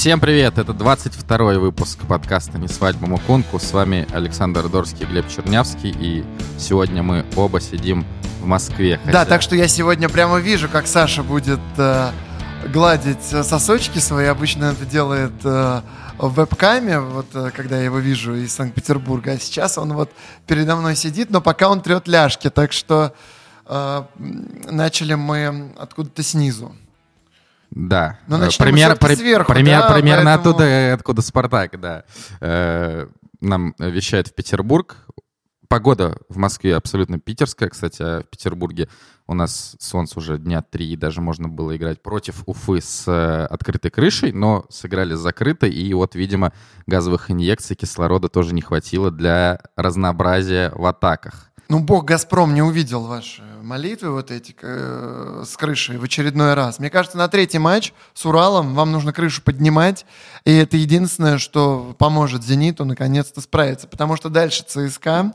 [0.00, 0.56] Всем привет!
[0.56, 3.58] Это 22 выпуск подкаста «Не свадьба Мукунку».
[3.58, 5.90] С вами Александр Дорский Глеб Чернявский.
[5.90, 6.24] И
[6.58, 8.06] сегодня мы оба сидим
[8.40, 8.98] в Москве.
[9.04, 9.12] Хотя...
[9.12, 12.12] Да, так что я сегодня прямо вижу, как Саша будет э,
[12.72, 14.24] гладить сосочки свои.
[14.24, 15.82] Обычно это делает э,
[16.16, 19.32] в вебкаме, вот э, когда я его вижу из Санкт-Петербурга.
[19.32, 20.10] А сейчас он вот
[20.46, 22.48] передо мной сидит, но пока он трет ляжки.
[22.48, 23.12] Так что
[23.66, 26.74] э, начали мы откуда-то снизу.
[27.70, 28.18] Да.
[28.26, 30.54] Но ну, начнем пример, при, сверху, пример, да, примерно поэтому...
[30.54, 32.04] оттуда, откуда Спартак, да.
[32.40, 33.06] Э,
[33.40, 34.96] нам вещает в Петербург.
[35.68, 38.88] Погода в Москве абсолютно питерская, кстати, а в Петербурге
[39.28, 43.46] у нас солнце уже дня три, и даже можно было играть против Уфы с э,
[43.46, 46.52] открытой крышей, но сыграли закрыто, и вот, видимо,
[46.88, 51.49] газовых инъекций кислорода тоже не хватило для разнообразия в атаках.
[51.70, 56.80] Ну, бог Газпром не увидел ваши молитвы вот эти э, с крышей в очередной раз.
[56.80, 60.04] Мне кажется, на третий матч с Уралом вам нужно крышу поднимать,
[60.44, 63.86] и это единственное, что поможет «Зениту» наконец-то справиться.
[63.86, 65.32] Потому что дальше ЦСКА,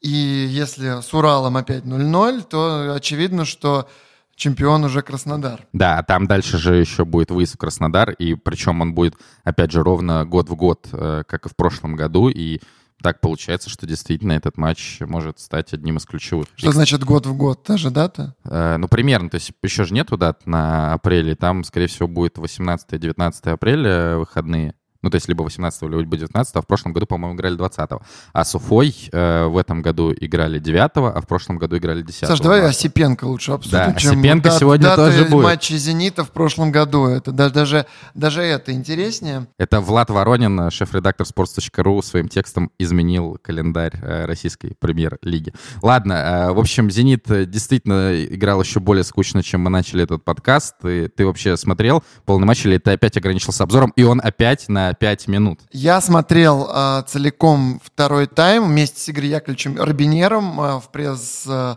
[0.00, 3.88] и если с Уралом опять 0-0, то очевидно, что
[4.34, 5.68] чемпион уже Краснодар.
[5.72, 9.84] Да, там дальше же еще будет выезд в Краснодар, и причем он будет, опять же,
[9.84, 12.60] ровно год в год, э, как и в прошлом году, и
[13.04, 16.46] так получается, что действительно этот матч может стать одним из ключевых.
[16.56, 17.62] Что значит год в год?
[17.62, 18.34] Та же дата?
[18.44, 19.28] Э, ну, примерно.
[19.28, 21.36] То есть еще же нету дат на апреле.
[21.36, 24.74] Там, скорее всего, будет 18-19 апреля выходные.
[25.04, 28.02] Ну, то есть либо 18 либо 19 а в прошлом году, по-моему, играли 20 -го.
[28.32, 32.26] А с Уфой э, в этом году играли 9 а в прошлом году играли 10
[32.26, 35.44] Саш, давай Осипенко лучше обсудим, да, чем Осипенко дат, сегодня даты тоже будет.
[35.44, 37.06] матчи «Зенита» в прошлом году.
[37.06, 39.46] Это даже, даже это интереснее.
[39.58, 45.52] Это Влад Воронин, шеф-редактор sports.ru, своим текстом изменил календарь э, российской премьер-лиги.
[45.82, 50.76] Ладно, э, в общем, «Зенит» действительно играл еще более скучно, чем мы начали этот подкаст.
[50.80, 54.93] Ты, ты вообще смотрел полный матч или ты опять ограничился обзором, и он опять на
[54.94, 55.60] 5 минут.
[55.70, 61.76] Я смотрел э, целиком второй тайм вместе с Игорем Яковлевичем Арбинером э, в пресс э,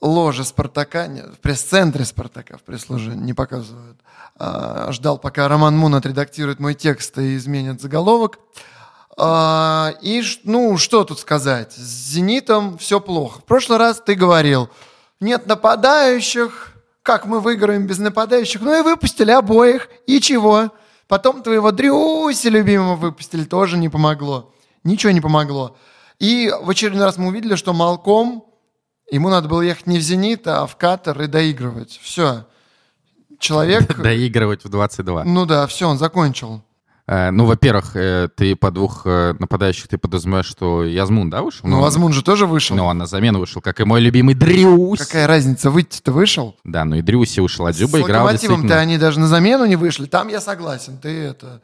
[0.00, 3.98] ложе Спартака, нет, в пресс-центре Спартака, в пресс-ложе не показывают.
[4.38, 8.38] Э, ждал, пока Роман Мун отредактирует мой текст и изменит заголовок.
[9.16, 11.72] Э, и, ну, что тут сказать?
[11.72, 13.40] С «Зенитом» все плохо.
[13.40, 14.68] В прошлый раз ты говорил,
[15.20, 16.72] нет нападающих,
[17.02, 18.60] как мы выиграем без нападающих?
[18.62, 20.70] Ну и выпустили обоих, и чего?
[21.08, 24.52] Потом твоего Дрюси любимого выпустили, тоже не помогло.
[24.84, 25.76] Ничего не помогло.
[26.18, 28.46] И в очередной раз мы увидели, что Малком,
[29.10, 31.98] ему надо было ехать не в «Зенит», а в Катар и доигрывать.
[32.02, 32.46] Все.
[33.38, 33.96] Человек...
[34.02, 35.24] Доигрывать в 22.
[35.24, 36.62] Ну да, все, он закончил.
[37.06, 41.68] Э, ну, во-первых, э, ты по двух э, нападающих ты подразумеваешь, что Язмун, да, вышел?
[41.68, 42.76] Ну, Язмун же тоже вышел.
[42.76, 45.00] Ну, он на замену вышел, как и мой любимый Дрюс.
[45.00, 46.56] Какая разница, выйти-то вышел?
[46.64, 48.78] Да, ну и Дрюси вышел, а Дзюба играл действительно...
[48.78, 50.06] они даже на замену не вышли.
[50.06, 51.60] Там я согласен, ты это...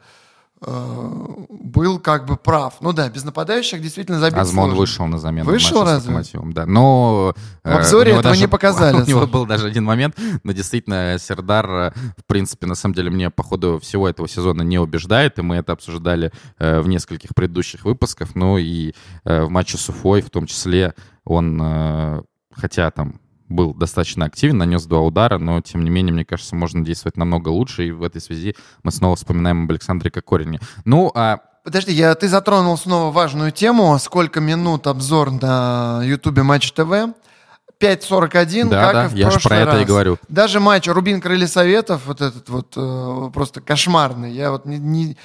[0.63, 1.09] Э,
[1.49, 2.75] был как бы прав.
[2.81, 4.79] Ну да, без нападающих действительно забить Азмон сложно.
[4.79, 5.49] вышел на замену.
[5.49, 6.23] Вышел разве?
[6.53, 7.33] Да, но...
[7.63, 9.01] В обзоре этого даже, не показали.
[9.01, 13.09] У него был даже один момент, но действительно Сердар, э, в принципе, на самом деле,
[13.09, 17.33] мне по ходу всего этого сезона не убеждает, и мы это обсуждали э, в нескольких
[17.33, 18.93] предыдущих выпусках, ну и
[19.23, 20.93] в матче с Уфой в том числе
[21.23, 22.23] он,
[22.53, 23.20] хотя там
[23.51, 27.49] был достаточно активен, нанес два удара, но, тем не менее, мне кажется, можно действовать намного
[27.49, 30.59] лучше, и в этой связи мы снова вспоминаем об Александре Кокорине.
[30.85, 33.95] Ну, а Подожди, я, ты затронул снова важную тему.
[33.99, 37.13] Сколько минут обзор на Ютубе Матч ТВ?
[37.81, 39.75] 5.41, да, как да, и в я прошлый про раз.
[39.75, 40.17] это и говорю.
[40.29, 44.31] Даже матч Рубин Крылья Советов, вот этот вот э, просто кошмарный.
[44.31, 45.17] Я вот не, не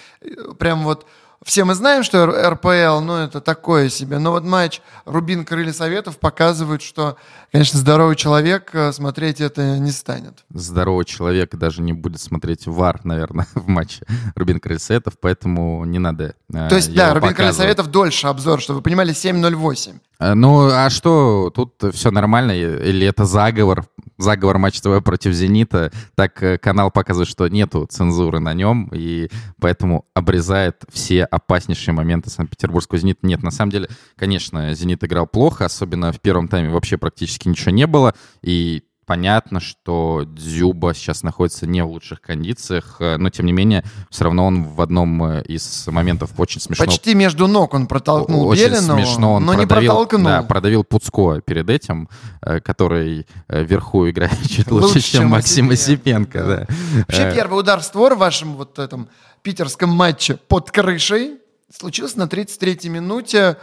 [0.58, 1.06] прям вот
[1.44, 4.18] все мы знаем, что РПЛ, ну, это такое себе.
[4.18, 7.16] Но вот матч Рубин Крылья Советов показывает, что,
[7.52, 10.44] конечно, здоровый человек э, смотреть это не станет.
[10.50, 14.04] Здоровый человек даже не будет смотреть ВАР, наверное, в матче
[14.34, 18.60] Рубин Крылья Советов, поэтому не надо э, То есть, да, Рубин Крылья Советов дольше обзор,
[18.60, 20.00] чтобы вы понимали, 7.08.
[20.18, 22.52] Э, ну, а что, тут все нормально?
[22.52, 23.84] Или это заговор?
[24.18, 25.92] Заговор Матч ТВ против «Зенита».
[26.14, 29.28] Так канал показывает, что нету цензуры на нем, и
[29.60, 33.26] поэтому обрезает все опаснейшие моменты Санкт-Петербургского «Зенита».
[33.26, 37.70] Нет, на самом деле, конечно, «Зенит» играл плохо, особенно в первом тайме вообще практически ничего
[37.70, 43.46] не было, и Понятно, что Дзюба сейчас находится не в лучших кондициях, э, но тем
[43.46, 46.86] не менее, все равно он в одном э, из моментов очень смешно.
[46.86, 50.24] Почти между ног он протолкнул очень Белинову, смешно он но продавил, не протолкнул.
[50.24, 52.08] Да, продавил Пуцко перед этим,
[52.42, 56.38] э, который вверху играет чуть лучше, лучше чем, чем Максим Осипенко.
[56.42, 56.56] Да.
[56.56, 56.66] Да.
[57.06, 59.08] Вообще первый удар в створ в вашем вот этом
[59.46, 61.38] питерском матче под крышей
[61.72, 63.56] случился на 33-й минуте.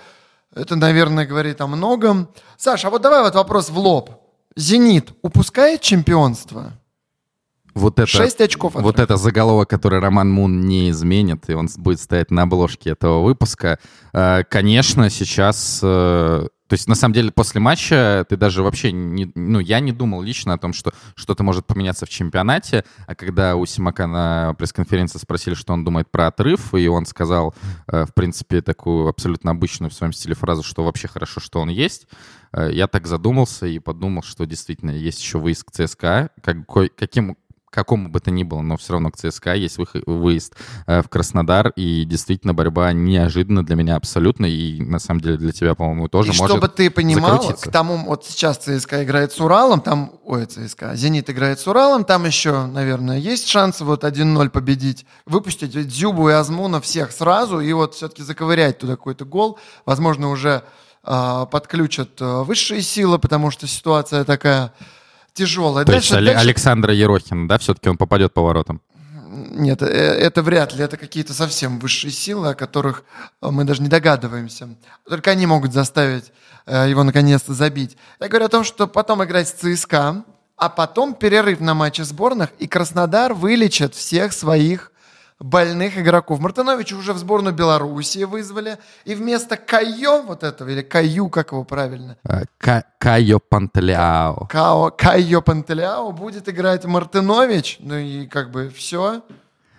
[0.56, 2.30] Это, наверное, говорит о многом.
[2.56, 4.10] Саша, а вот давай вот вопрос в лоб.
[4.56, 6.72] «Зенит» упускает чемпионство?
[7.74, 8.74] Вот это, 6 очков.
[8.76, 13.24] Вот это заголовок, который Роман Мун не изменит, и он будет стоять на обложке этого
[13.24, 13.80] выпуска.
[14.14, 19.32] Э, конечно, сейчас э, то есть, на самом деле, после матча ты даже вообще не...
[19.36, 23.56] Ну, я не думал лично о том, что что-то может поменяться в чемпионате, а когда
[23.56, 27.54] у Симака на пресс-конференции спросили, что он думает про отрыв, и он сказал,
[27.88, 31.70] э, в принципе, такую абсолютно обычную в своем стиле фразу, что вообще хорошо, что он
[31.70, 32.08] есть,
[32.54, 36.32] э, я так задумался и подумал, что действительно есть еще выезд к ЦСКА.
[36.42, 37.38] Какой, каким
[37.74, 40.56] какому бы то ни было, но все равно к ЦСКА есть выезд
[40.86, 45.52] э, в Краснодар, и действительно борьба неожиданна для меня абсолютно, и на самом деле для
[45.52, 49.42] тебя, по-моему, тоже и может чтобы ты понимал, к тому, вот сейчас ЦСКА играет с
[49.42, 54.50] Уралом, там, ой, ЦСКА, Зенит играет с Уралом, там еще, наверное, есть шансы вот 1-0
[54.50, 60.30] победить, выпустить Дзюбу и Азмуна всех сразу, и вот все-таки заковырять туда какой-то гол, возможно,
[60.30, 60.64] уже
[61.04, 64.74] э, подключат высшие силы, потому что ситуация такая
[65.34, 65.86] тяжелая.
[65.86, 66.42] То дальше, есть дальше...
[66.42, 68.82] Александра Ерохина, да, все-таки он попадет по воротам?
[69.34, 70.84] Нет, э, это вряд ли.
[70.84, 73.04] Это какие-то совсем высшие силы, о которых
[73.42, 74.70] э, мы даже не догадываемся.
[75.10, 76.32] Только они могут заставить
[76.66, 77.98] э, его наконец-то забить.
[78.20, 80.24] Я говорю о том, что потом играть с ЦСКА,
[80.56, 84.93] а потом перерыв на матче сборных, и Краснодар вылечит всех своих
[85.40, 86.40] больных игроков.
[86.40, 88.78] Мартыновича уже в сборную Белоруссии вызвали.
[89.06, 92.18] И вместо Кайо вот этого, или Каю, как его правильно?
[92.28, 94.48] Э, К Кайо Пантелеао.
[94.50, 97.78] Као, Кайо Пантелеао будет играть Мартынович.
[97.80, 99.22] Ну и как бы все.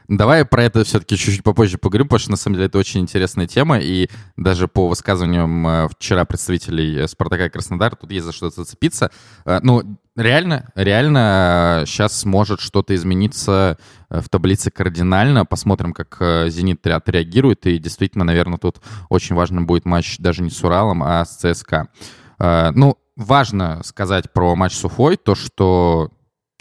[0.08, 3.46] Давай про это все-таки чуть-чуть попозже поговорим, потому что на самом деле это очень интересная
[3.46, 8.32] тема, и даже по высказываниям э, вчера представителей э, Спартака и Краснодара тут есть за
[8.32, 9.10] что зацепиться.
[9.46, 13.78] Э, ну, реально, реально сейчас может что-то измениться
[14.10, 15.46] в таблице кардинально.
[15.46, 16.18] Посмотрим, как
[16.50, 21.24] «Зенит» отреагирует, и действительно, наверное, тут очень важным будет матч даже не с Уралом, а
[21.24, 21.88] с ЦСКА.
[22.38, 26.12] Ну, важно сказать про матч с Уфой, то, что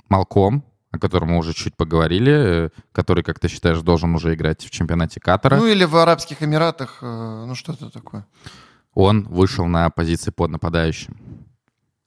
[0.09, 0.63] Малком,
[0.93, 4.69] о котором мы уже чуть поговорили, э, который, как ты считаешь, должен уже играть в
[4.69, 5.57] чемпионате Катара.
[5.57, 8.27] Ну или в Арабских Эмиратах, э, ну что-то такое.
[8.93, 11.17] Он вышел на позиции под нападающим.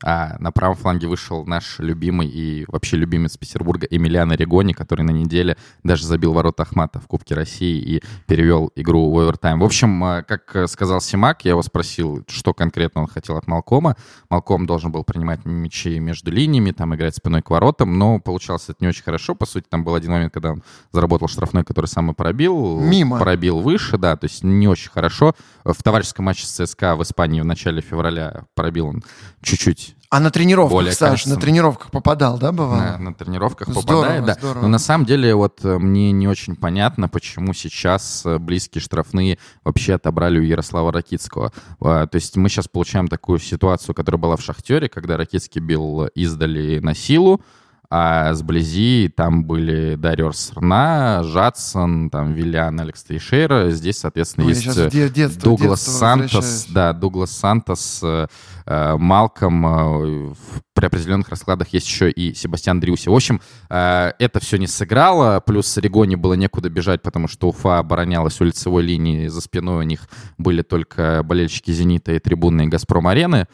[0.04, 5.10] А на правом фланге вышел наш любимый и вообще любимец Петербурга Эмилиано Регони, который на
[5.10, 9.60] неделе даже забил ворота Ахмата в Кубке России и перевел игру в овертайм.
[9.60, 13.96] В общем, э, как сказал Симак, я его спросил, что конкретно он хотел от Малкома.
[14.28, 18.76] Малком должен был принимать мячи между линиями, там играть спиной к воротам, но получалось это
[18.80, 19.34] не очень хорошо.
[19.34, 22.78] По сути, там был один момент, когда он заработал штрафной, который сам и пробил.
[22.80, 23.18] Мимо.
[23.18, 25.34] Пробил выше, да, то есть не очень хорошо.
[25.64, 29.02] В товарищеском матче с ЦСКА в Испании в начале февраля пробил он
[29.42, 32.80] чуть-чуть а на тренировках, более Саш, кажется, на тренировках попадал, да, бывало?
[32.80, 34.34] На, на тренировках здорово, попадает, да.
[34.34, 34.62] Здорово.
[34.62, 39.38] Но на самом деле вот э, мне не очень понятно, почему сейчас э, близкие штрафные
[39.62, 41.52] вообще отобрали у Ярослава Ракицкого.
[41.82, 46.06] А, то есть мы сейчас получаем такую ситуацию, которая была в «Шахтере», когда Ракицкий бил
[46.14, 47.42] издали на силу,
[47.90, 53.70] а сблизи там были Дарио Срна, Жадсон, там Виллиан, Алекс Тейшейра.
[53.70, 56.66] Здесь, соответственно, Ой, есть э, детство, Дуглас детство Сантос.
[56.68, 58.26] Да, Дуглас Сантос, э,
[58.66, 60.34] э Малком.
[60.74, 63.08] При определенных раскладах есть еще и Себастьян Дрюси.
[63.08, 65.40] В общем, это все не сыграло.
[65.40, 69.28] Плюс Регоне было некуда бежать, потому что Уфа оборонялась у лицевой линии.
[69.28, 73.46] За спиной у них были только болельщики «Зенита» и трибунные «Газпром-арены».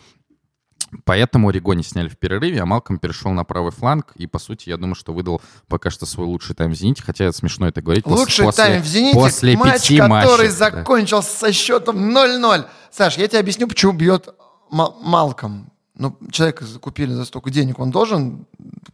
[1.05, 4.13] Поэтому Ригони сняли в перерыве, а Малком перешел на правый фланг.
[4.17, 7.03] И, по сути, я думаю, что выдал пока что свой лучший тайм в «Зените».
[7.03, 8.07] Хотя это смешно это говорить.
[8.07, 11.47] Лучший после, тайм в «Зените» после матч, пяти который матчей, закончился да.
[11.47, 12.67] со счетом 0-0.
[12.91, 14.29] Саш, я тебе объясню, почему бьет
[14.71, 18.47] Малком ну, человека купили за столько денег, он должен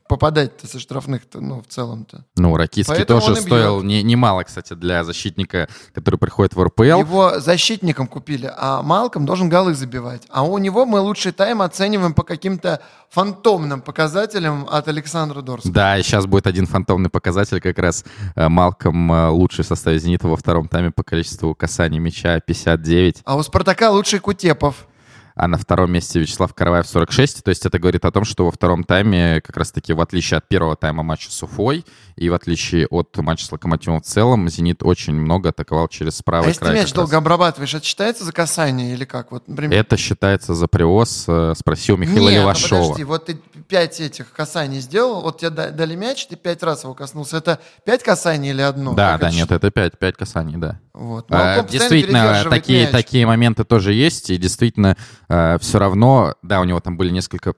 [0.09, 2.25] попадать со штрафных-то, ну, в целом-то.
[2.37, 6.83] Ну, Ракитский тоже стоил не, немало, кстати, для защитника, который приходит в РПЛ.
[6.83, 10.23] Его защитником купили, а Малком должен голы забивать.
[10.31, 15.73] А у него мы лучший тайм оцениваем по каким-то фантомным показателям от Александра Дорского.
[15.73, 19.99] Да, и сейчас будет один фантомный показатель, как раз э, Малком э, лучший в составе
[19.99, 23.23] «Зенита» во втором тайме по количеству касаний мяча 59.
[23.25, 24.88] А у «Спартака» лучший Кутепов
[25.39, 27.45] а на втором месте Вячеслав Караваев 46.
[27.45, 30.49] То есть это говорит о том, что во втором тайме, как раз-таки в отличие от
[30.49, 31.85] первого тайма матча с Уфой
[32.17, 36.51] и в отличие от матча с Локомотивом в целом, «Зенит» очень много атаковал через правый
[36.51, 36.71] а край.
[36.71, 37.19] А если мяч долго раз.
[37.21, 39.31] обрабатываешь, это считается за касание или как?
[39.31, 39.79] Вот, например...
[39.79, 42.79] Это считается за привоз, э, спросил Михаила Нет, Левашова.
[42.81, 43.35] Ну подожди, вот ты
[43.69, 47.37] пять этих касаний сделал, вот тебе дали мяч, ты пять раз его коснулся.
[47.37, 48.95] Это пять касаний или одно?
[48.95, 50.81] Да, как да, нет, это пять, пять касаний, да.
[50.99, 51.27] Вот.
[51.31, 54.97] А, действительно, такие, такие моменты тоже есть, и действительно
[55.29, 57.55] э, все равно, да, у него там были несколько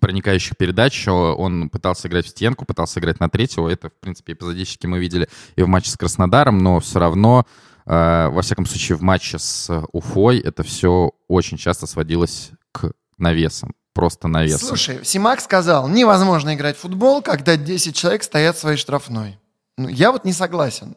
[0.00, 1.08] проникающих передач.
[1.08, 3.68] Он пытался играть в стенку, пытался играть на третьего.
[3.68, 7.46] Это, в принципе, эпизодически мы видели и в матче с Краснодаром, но все равно,
[7.86, 13.72] э, во всяком случае, в матче с Уфой это все очень часто сводилось к навесам
[13.96, 14.60] просто навес.
[14.60, 19.38] Слушай, Симак сказал, невозможно играть в футбол, когда 10 человек стоят своей штрафной.
[19.78, 20.96] Ну, я вот не согласен.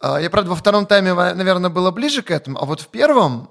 [0.00, 3.48] А, Я, правда, во втором тайме, наверное, было ближе к этому, а вот в первом,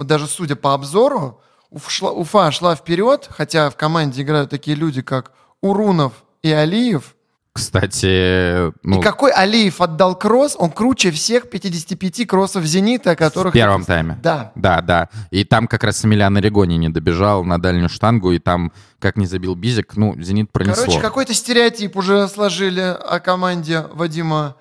[0.00, 6.12] даже судя по обзору, Уфа шла вперед, хотя в команде играют такие люди, как Урунов
[6.42, 7.14] и Алиев.
[7.52, 13.16] Кстати, ну, И какой Алиев отдал кросс, он круче всех 55 кроссов «Зенита», о в
[13.16, 13.52] которых...
[13.52, 14.18] первом тайме.
[14.20, 14.50] Да.
[14.56, 15.08] Да, да.
[15.30, 19.26] И там как раз Эмилиан Регони не добежал на дальнюю штангу, и там, как не
[19.26, 20.84] забил Бизик, ну, «Зенит» пронесло.
[20.84, 24.56] Короче, какой-то стереотип уже сложили о команде Вадима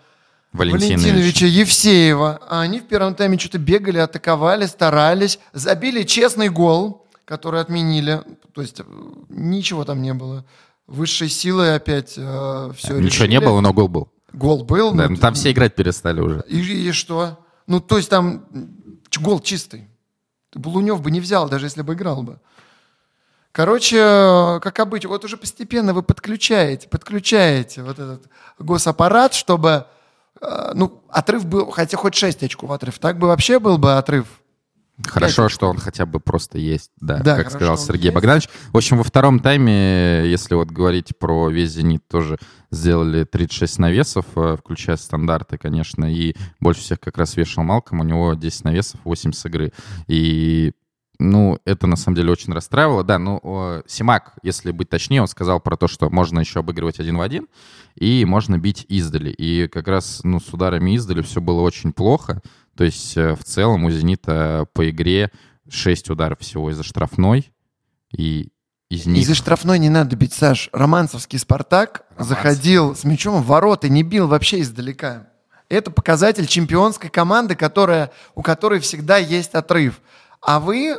[0.53, 1.03] Валентинович.
[1.03, 2.39] Валентиновича Евсеева.
[2.47, 8.21] А они в первом тайме что-то бегали, атаковали, старались, забили честный гол, который отменили.
[8.53, 8.83] То есть э,
[9.29, 10.45] ничего там не было.
[10.87, 14.09] Высшей силой опять все Ничего не было, но гол был.
[14.33, 14.93] Гол был.
[14.93, 16.43] Да, ну, ну, там все играть перестали уже.
[16.47, 17.39] И, и что?
[17.67, 18.45] Ну, то есть там
[19.19, 19.87] гол чистый.
[20.53, 22.39] Булунев бы не взял, даже если бы играл бы.
[23.51, 29.83] Короче, э, как обычно, вот уже постепенно вы подключаете, подключаете вот этот госаппарат, чтобы, э,
[30.73, 34.27] ну, отрыв был, хотя хоть 6 очков отрыв, так бы вообще был бы отрыв.
[35.05, 38.15] Хорошо, что он хотя бы просто есть, да, Да, как сказал Сергей есть.
[38.15, 38.49] Богданович.
[38.71, 42.37] В общем, во втором тайме, если вот говорить про весь «Зенит», тоже
[42.69, 48.03] сделали 36 навесов, э, включая стандарты, конечно, и больше всех как раз вешал Малком, у
[48.03, 49.73] него 10 навесов, 8 с игры.
[50.07, 50.73] И
[51.19, 53.03] ну, это на самом деле очень расстраивало.
[53.03, 57.17] Да, ну, Симак, если быть точнее, он сказал про то, что можно еще обыгрывать один
[57.17, 57.47] в один,
[57.95, 59.29] и можно бить издали.
[59.29, 62.41] И как раз, ну, с ударами издали все было очень плохо.
[62.75, 65.31] То есть э, в целом у «Зенита» по игре
[65.69, 67.51] 6 ударов всего из-за штрафной,
[68.11, 68.49] и
[68.89, 69.23] из них...
[69.23, 70.69] Из-за штрафной не надо бить, Саш.
[70.71, 72.27] Романцевский «Спартак» Романцев.
[72.27, 75.27] заходил с мячом в ворота, не бил вообще издалека.
[75.69, 80.01] Это показатель чемпионской команды, которая, у которой всегда есть отрыв.
[80.45, 80.97] А вы,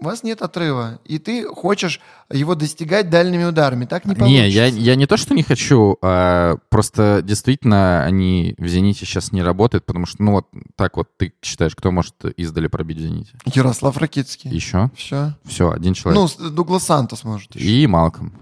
[0.00, 3.84] у вас нет отрыва, и ты хочешь его достигать дальними ударами.
[3.84, 4.42] Так не получится.
[4.42, 9.32] Не, я, я не то, что не хочу, а просто действительно они в «Зените» сейчас
[9.32, 13.00] не работают, потому что, ну вот так вот ты считаешь, кто может издали пробить в
[13.00, 13.32] «Зените»?
[13.46, 14.50] Ярослав Ракитский.
[14.50, 14.90] Еще?
[14.96, 15.34] Все.
[15.44, 16.30] Все, один человек.
[16.38, 17.64] Ну, Дуглас Сантос может еще.
[17.64, 18.32] И Малком.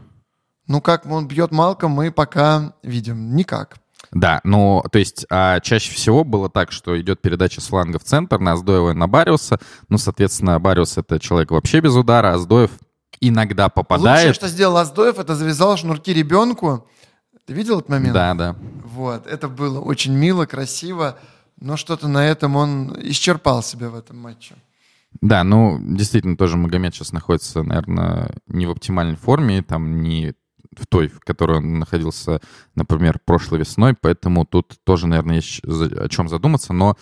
[0.67, 3.35] Ну, как он бьет Малком, мы пока видим.
[3.35, 3.80] Никак.
[4.13, 8.05] Да, ну, то есть а, чаще всего было так, что идет передача с фланга в
[8.05, 9.59] центр на Аздоева и на Бариуса.
[9.89, 12.73] Ну, соответственно, Бариус— это человек вообще без удара, Аздоев
[13.21, 14.35] иногда Лучшее, попадает.
[14.35, 16.89] что сделал Аздоев, это завязал шнурки ребенку.
[17.47, 18.15] Ты видел этот момент?
[18.15, 18.57] Да, да.
[18.85, 21.19] Вот, это было очень мило, красиво,
[21.61, 24.55] но что-то на этом он исчерпал себя в этом матче.
[25.21, 30.35] Да, ну, действительно, тоже Магомед сейчас находится, наверное, не в оптимальной форме, там не
[30.77, 32.41] в той, в которой он находился,
[32.75, 36.97] например, прошлой весной, поэтому тут тоже, наверное, есть о чем задуматься, но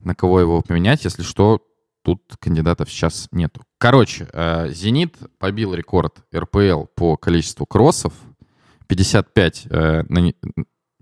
[0.00, 1.60] на кого его поменять, если что,
[2.02, 3.62] тут кандидатов сейчас нету.
[3.78, 8.12] Короче, э, «Зенит» побил рекорд РПЛ по количеству кроссов.
[8.86, 10.36] 55, э, на не-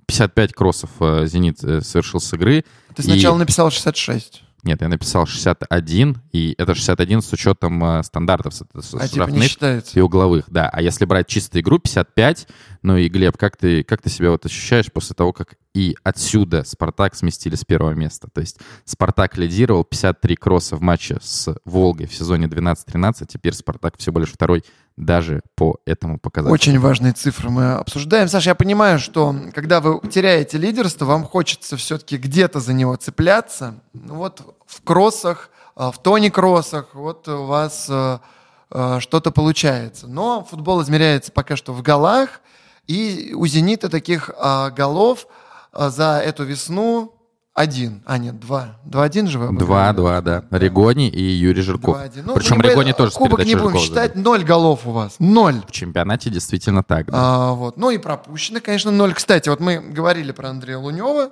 [0.07, 2.65] 55 кроссов э, «Зенит» э, совершил с игры.
[2.95, 8.03] Ты И- сначала написал 66, Нет, я написал 61, и это 61 с учетом э,
[8.03, 9.99] стандартов, с, с- а типа штрафных считается.
[9.99, 10.69] и угловых, да.
[10.73, 12.49] А если брать чистую игру, 55,
[12.83, 16.63] ну и, Глеб, как ты, как ты себя вот ощущаешь после того, как и отсюда
[16.65, 18.29] Спартак сместили с первого места?
[18.33, 23.99] То есть Спартак лидировал 53 кросса в матче с Волгой в сезоне 12-13, теперь Спартак
[23.99, 24.65] всего лишь второй
[24.97, 26.55] даже по этому показателю.
[26.55, 28.29] Очень важные цифры мы обсуждаем.
[28.29, 33.75] Саша, я понимаю, что когда вы теряете лидерство, вам хочется все-таки где-то за него цепляться.
[33.93, 38.19] Ну Вот в кроссах, а, в тони-кроссах, вот у вас э,
[38.71, 40.07] э, что-то получается.
[40.07, 42.41] Но футбол измеряется пока что в голах,
[42.87, 45.44] и у «Зенита» таких а, голов а,
[45.75, 47.13] за эту весну
[47.53, 48.03] один.
[48.05, 48.79] А, нет, два.
[48.85, 50.45] Два-один же вы Два, два, да.
[50.51, 51.97] Регони и Юрий Жирков.
[51.97, 52.23] 2-1.
[52.27, 54.25] Ну, Причем не Регони бо- тоже с Кубок не передачи будем Жиркова считать, забил.
[54.25, 55.17] ноль голов у вас.
[55.21, 55.61] Ноль.
[55.69, 57.13] В чемпионате действительно так, да.
[57.17, 57.77] А, вот.
[57.77, 59.15] Ну и пропущено, конечно, ноль.
[59.15, 61.31] Кстати, вот мы говорили про Андрея Лунева,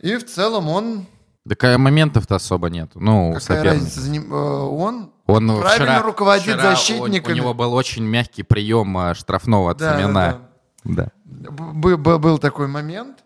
[0.00, 1.04] и в целом он,
[1.46, 2.92] Так а моментов-то особо нет.
[2.94, 7.32] Ну, какая разница, за ним, э, он Он правильно вчера, руководит вчера защитниками.
[7.34, 10.38] У, у него был очень мягкий прием а, штрафного от Да, Фомина.
[10.84, 11.08] Да.
[11.24, 11.50] да.
[11.50, 13.23] Б- б- был такой момент.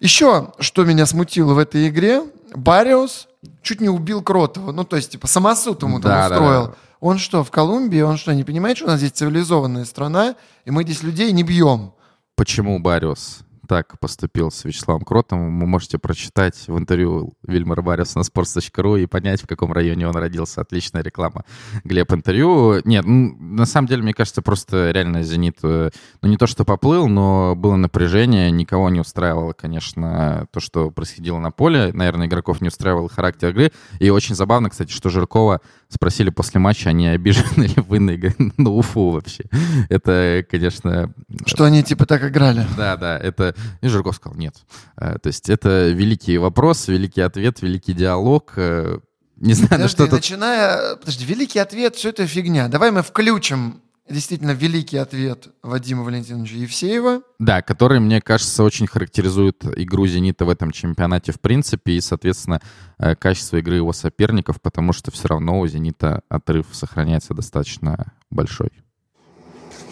[0.00, 2.22] Еще, что меня смутило в этой игре,
[2.54, 3.28] Бариус
[3.62, 4.72] чуть не убил Кротова.
[4.72, 6.66] Ну, то есть, типа, самосуд ему там Да, да, устроил.
[6.68, 6.74] да.
[7.00, 8.00] Он что, в Колумбии?
[8.00, 11.42] Он что, не понимает, что у нас здесь цивилизованная страна, и мы здесь людей не
[11.44, 11.92] бьем?
[12.36, 13.40] Почему Бариус?
[13.68, 15.60] Так поступил с Вячеславом Кротом.
[15.60, 20.16] Вы можете прочитать в интервью Вильмара Бариуса на sports.ru и понять, в каком районе он
[20.16, 20.62] родился.
[20.62, 21.44] Отличная реклама.
[21.84, 22.80] Глеб, интервью.
[22.84, 25.90] Нет, ну, на самом деле, мне кажется, просто реально «Зенит», э,
[26.22, 28.50] ну, не то, что поплыл, но было напряжение.
[28.50, 31.92] Никого не устраивало, конечно, то, что происходило на поле.
[31.92, 33.72] Наверное, игроков не устраивал характер игры.
[33.98, 38.16] И очень забавно, кстати, что Жиркова спросили после матча, они обижены ли вы на,
[38.56, 39.44] на Уфу вообще.
[39.90, 41.12] Это, конечно...
[41.44, 42.66] Что они типа так играли.
[42.76, 43.54] Да, да, это...
[43.80, 44.56] И Жирков сказал, нет.
[44.96, 48.52] Э, то есть это великий вопрос, великий ответ, великий диалог.
[48.56, 48.98] Э,
[49.36, 50.16] не знаю, Подожди, что-то...
[50.16, 50.96] начиная...
[50.96, 52.68] Подожди, великий ответ, все это фигня.
[52.68, 57.22] Давай мы включим действительно великий ответ Вадима Валентиновича Евсеева.
[57.38, 62.60] Да, который, мне кажется, очень характеризует игру «Зенита» в этом чемпионате в принципе и, соответственно,
[62.98, 68.70] э, качество игры его соперников, потому что все равно у «Зенита» отрыв сохраняется достаточно большой.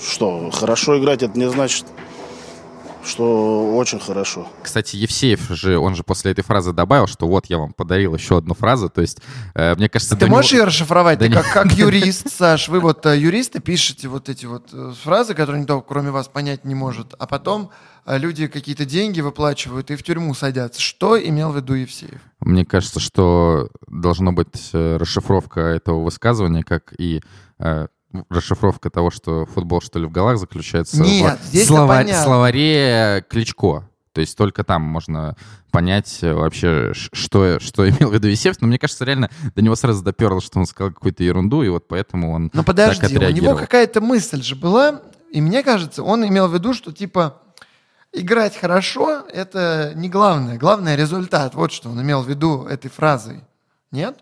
[0.01, 1.87] Что, хорошо играть, это не значит,
[3.07, 4.49] что очень хорошо.
[4.63, 8.39] Кстати, Евсеев же, он же после этой фразы добавил, что вот я вам подарил еще
[8.39, 9.21] одну фразу, то есть,
[9.55, 10.17] э, мне кажется...
[10.17, 11.19] Ты можешь него- ее расшифровать?
[11.19, 14.93] Да Ты как, как юрист, Саш, вы вот э, юристы пишете вот эти вот э,
[15.03, 17.71] фразы, которые никто, кроме вас, понять не может, а потом
[18.05, 20.81] э, люди какие-то деньги выплачивают и в тюрьму садятся.
[20.81, 22.21] Что имел в виду Евсеев?
[22.41, 27.23] Мне кажется, что должна быть расшифровка этого высказывания, как и
[27.59, 27.87] э,
[28.31, 32.25] расшифровка того, что футбол, что ли, в голах заключается Нет, в здесь-то слова- понятно.
[32.25, 33.89] словаре Кличко.
[34.13, 35.37] То есть только там можно
[35.71, 38.61] понять э, вообще, что, что имел в виду Есевс.
[38.61, 41.87] Но мне кажется, реально до него сразу доперло, что он сказал какую-то ерунду, и вот
[41.87, 43.59] поэтому он Но так подожди, у него отреагировал.
[43.59, 47.43] какая-то мысль же была, и мне кажется, он имел в виду, что типа
[48.13, 50.57] играть хорошо— это не главное.
[50.57, 51.55] Главное— результат.
[51.55, 53.45] Вот что он имел в виду этой фразой.
[53.91, 54.21] Нет?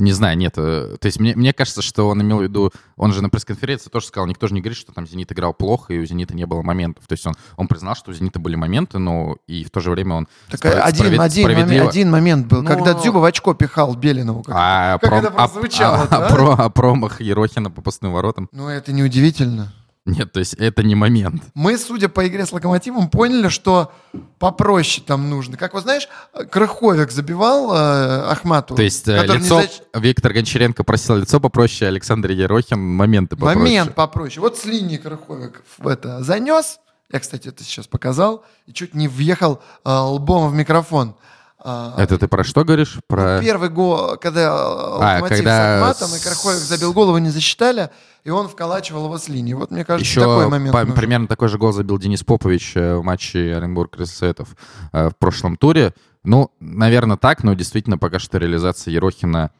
[0.00, 0.54] Не знаю, нет.
[0.56, 2.72] э, То есть мне, мне кажется, что он имел в виду...
[2.96, 5.92] Он же на пресс-конференции тоже сказал, никто же не говорит, что там «Зенит» играл плохо,
[5.94, 7.06] и у «Зенита» не было моментов.
[7.06, 9.90] То есть он, он признал, что у «Зенита» были моменты, но и в то же
[9.90, 13.18] время он Так спро- один, справед- один, момент, справедливо- один момент был, Ну, когда Дзюба
[13.18, 14.42] в очко пихал Белинову.
[14.42, 16.26] Как, А, как пром- это а- прозвучало, а- да?
[16.26, 18.48] а про- а промах Ерохина по пустым воротам?
[18.52, 19.72] Ну, это неудивительно.
[20.10, 21.42] Нет, то есть это не момент.
[21.54, 23.92] Мы, судя по игре с Локомотивом, поняли, что
[24.38, 25.56] попроще там нужно.
[25.56, 26.08] Как вот знаешь,
[26.50, 28.74] Крыховик забивал э, Ахмату.
[28.74, 29.62] То есть э, лицо...
[29.94, 33.58] Виктор Гончаренко просил лицо попроще, Александр Ерохин моменты попроще.
[33.58, 34.40] Момент попроще.
[34.40, 36.80] Вот с линии Крыховик в это занес.
[37.12, 38.44] Я, кстати, это сейчас показал.
[38.66, 41.14] И чуть не въехал э, лбом в микрофон.
[41.62, 42.98] А, Это ты про что говоришь?
[43.06, 43.40] Про...
[43.40, 47.90] Первый гол, когда э, Локомотив когда с Ахматом, и Крыховик забил голову, не засчитали,
[48.24, 49.52] и он вколачивал его с линии.
[49.52, 50.94] Вот, мне кажется, Еще такой момент по- нужен.
[50.94, 54.48] примерно такой же гол забил Денис Попович э, в матче Оренбург Крысоветов
[54.92, 55.92] в прошлом туре.
[56.24, 59.50] Ну, наверное, так, но действительно пока что реализация Ерохина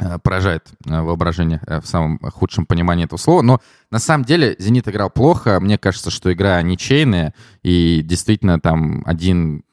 [0.00, 3.42] э, поражает э, воображение э, в самом худшем понимании этого слова.
[3.42, 5.60] Но на самом деле «Зенит» играл плохо.
[5.60, 7.34] Мне кажется, что игра ничейная.
[7.62, 9.02] И действительно там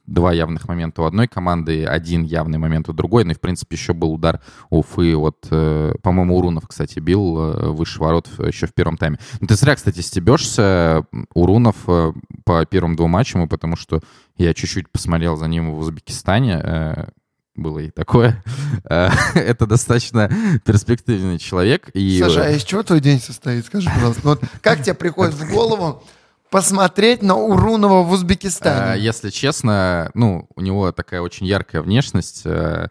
[0.05, 3.23] один-два явных момента у одной команды, один явный момент у другой.
[3.23, 5.15] Ну и, в принципе, еще был удар Уфы.
[5.15, 9.17] Вот, э, по-моему, Урунов, кстати, бил э, выше ворот в- еще в первом тайме.
[9.39, 11.05] Ну ты зря, кстати, стебешься.
[11.33, 12.11] Урунов э,
[12.45, 14.01] по первым двум матчам, потому что
[14.37, 16.59] я чуть-чуть посмотрел за ним в Узбекистане.
[16.63, 17.05] э,
[17.55, 18.43] было и такое.
[18.89, 20.29] Э, Это достаточно
[20.65, 21.89] перспективный человек.
[21.93, 23.65] И, Саша, а из чего твой день состоит?
[23.67, 24.21] Скажи, пожалуйста.
[24.23, 26.03] Ну Вот как тебе приходит в голову
[26.53, 29.01] посмотреть на Урунова в э, Узбекистане?
[29.01, 32.89] если честно, ну, у него такая очень яркая внешность, э,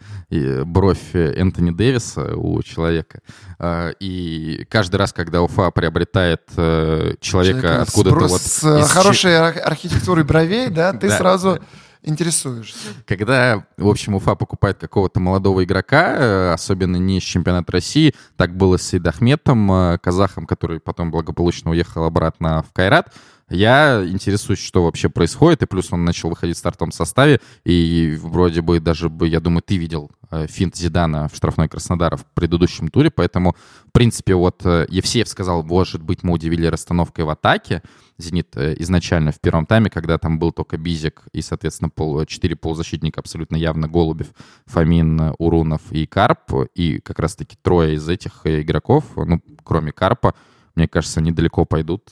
[0.64, 3.20] бровь Энтони Дэвиса у человека.
[3.60, 8.40] Э, И каждый раз, когда Уфа приобретает э, человека Человека откуда-то вот...
[8.42, 11.60] С э, из хорошей ар- архитектурой бровей, да, ты сразу
[12.02, 12.88] интересуешься.
[13.06, 18.56] Когда, в общем, Уфа покупает какого-то молодого игрока, э, особенно не из чемпионата России, так
[18.56, 23.12] было с Сейдахметом, э, казахом, который потом благополучно уехал обратно в Кайрат,
[23.52, 28.62] я интересуюсь, что вообще происходит, и плюс он начал выходить в стартовом составе, и вроде
[28.62, 32.88] бы даже, бы, я думаю, ты видел э, финт Зидана в штрафной Краснодара в предыдущем
[32.88, 33.54] туре, поэтому,
[33.86, 37.82] в принципе, вот э, Евсеев сказал, может быть, мы удивили расстановкой в атаке,
[38.18, 42.56] «Зенит» э, изначально в первом тайме, когда там был только Бизик и, соответственно, пол, четыре
[42.56, 44.28] полузащитника абсолютно явно Голубев,
[44.66, 46.68] Фомин, Урунов и Карп.
[46.74, 50.34] И как раз-таки трое из этих игроков, ну, кроме Карпа,
[50.74, 52.08] мне кажется, недалеко пойдут.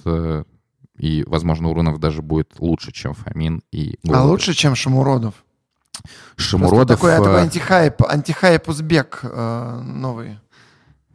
[1.00, 4.30] И, возможно, Урунов даже будет лучше, чем Фомин и А Голубев.
[4.30, 5.34] лучше, чем Шамуродов.
[6.36, 10.38] Шамуродов, Просто такой, такой э, антихайп, антихайп узбек э, новый.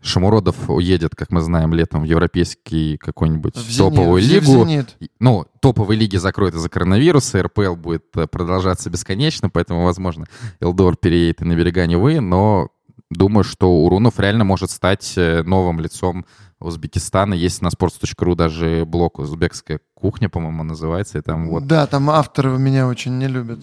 [0.01, 4.45] Шамуродов уедет, как мы знаем, летом в европейский какой-нибудь В «Зенит», топовую в лигу.
[4.45, 4.97] «Зенит».
[5.19, 10.25] Ну, топовые лиги закроют из-за коронавируса, РПЛ будет э, продолжаться бесконечно, поэтому, возможно,
[10.59, 12.69] Элдор переедет и на берега Невы, но
[13.11, 16.25] думаю, что Урунов реально может стать э, новым лицом
[16.59, 17.33] Узбекистана.
[17.33, 21.67] Есть на sports.ru даже блог «Узбекская кухня, по-моему, называется, и там вот...
[21.67, 23.59] Да, там авторы меня очень не любят.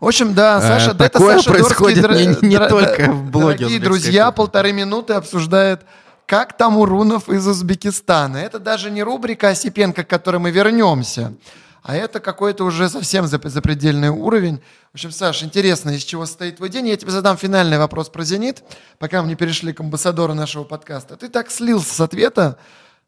[0.00, 3.30] В общем, да, Э, Саша, это такое Саша происходит Дорский, не- не дра- только в
[3.30, 4.36] блоге Дорогие друзья, кухни.
[4.36, 5.82] полторы минуты обсуждает,
[6.26, 8.38] как там Урунов из Узбекистана.
[8.38, 11.34] Это даже не рубрика Осипенко, к которой мы вернемся,
[11.82, 14.60] а это какой-то уже совсем зап- запредельный уровень.
[14.92, 16.88] В общем, Саш, интересно, из чего состоит твой день.
[16.88, 18.62] Я тебе задам финальный вопрос про «Зенит»,
[18.98, 21.16] пока мы не перешли к амбассадору нашего подкаста.
[21.16, 22.58] Ты так слился с ответа.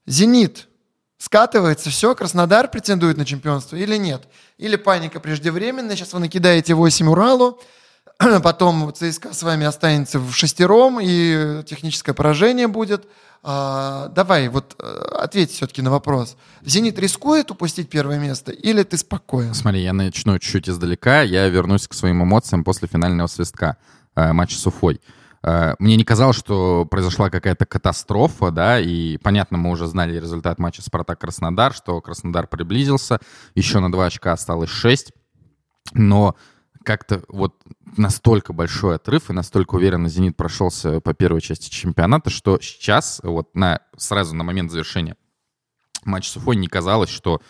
[0.07, 0.69] «Зенит»
[1.19, 4.25] скатывается, все, Краснодар претендует на чемпионство или нет?
[4.59, 7.61] Или паника преждевременная, сейчас вы накидаете 8 Уралу,
[8.43, 13.07] потом ЦСКА с вами останется в шестером, и техническое поражение будет.
[13.47, 14.85] А, давай, вот э,
[15.19, 16.39] ответь все-таки на вопрос.
[16.63, 19.53] «Зенит» рискует упустить первое место или ты спокоен?
[19.53, 23.77] Смотри, я начну чуть-чуть издалека, я вернусь к своим эмоциям после финального свистка
[24.17, 24.99] э, матча с Уфой.
[25.43, 30.59] Э, Мне не казалось, что произошла какая-то катастрофа, да, и, понятно, мы уже знали результат
[30.59, 33.19] матча «Спартак-Краснодар», что Краснодар приблизился,
[33.55, 35.13] еще на два очка осталось 6,
[35.93, 36.35] но
[36.85, 37.57] как-то вот
[37.97, 43.55] настолько большой отрыв и настолько уверенно «Зенит» прошелся по первой части чемпионата, что сейчас, вот
[43.55, 45.17] на, сразу на момент завершения
[46.05, 47.41] матча с Уфой не казалось, что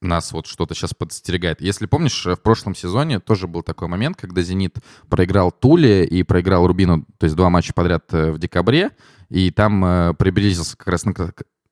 [0.00, 1.60] нас вот что-то сейчас подстерегает.
[1.60, 4.76] Если помнишь, в прошлом сезоне тоже был такой момент, когда «Зенит»
[5.08, 8.90] проиграл Туле и проиграл Рубину, то есть два матча подряд э, в декабре,
[9.30, 11.04] и там э, приблизился как раз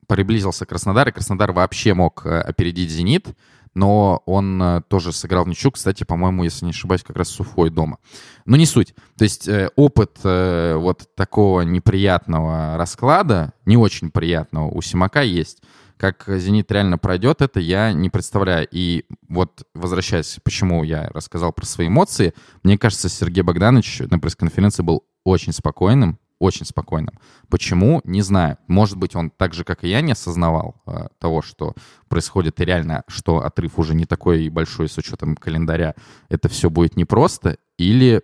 [0.09, 3.29] приблизился Краснодар, и Краснодар вообще мог э, опередить «Зенит»,
[3.75, 7.71] но он э, тоже сыграл ничью, кстати, по-моему, если не ошибаюсь, как раз с Уфой
[7.71, 7.99] дома.
[8.45, 8.95] Но не суть.
[9.17, 15.63] То есть э, опыт э, вот такого неприятного расклада, не очень приятного, у Симака есть.
[15.97, 18.67] Как «Зенит» реально пройдет это, я не представляю.
[18.73, 24.83] И вот, возвращаясь, почему я рассказал про свои эмоции, мне кажется, Сергей Богданович на пресс-конференции
[24.83, 27.15] был очень спокойным, очень спокойным.
[27.49, 28.01] Почему?
[28.05, 28.59] Не знаю.
[28.67, 31.75] Может быть, он так же, как и я, не осознавал э, того, что
[32.09, 35.95] происходит, и реально, что отрыв уже не такой большой с учетом календаря.
[36.29, 37.59] Это все будет непросто.
[37.79, 38.23] Или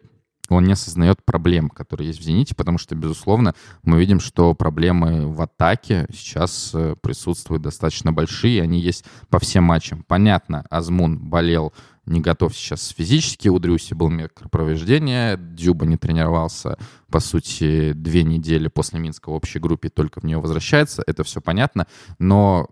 [0.55, 5.29] он не осознает проблем, которые есть в «Зените», потому что, безусловно, мы видим, что проблемы
[5.33, 10.05] в атаке сейчас э, присутствуют достаточно большие, они есть по всем матчам.
[10.07, 11.73] Понятно, Азмун болел,
[12.07, 16.79] не готов сейчас физически, у Дрюси был микропровождение, Дюба не тренировался,
[17.11, 21.41] по сути, две недели после Минска в общей группе только в нее возвращается, это все
[21.41, 21.87] понятно,
[22.19, 22.69] но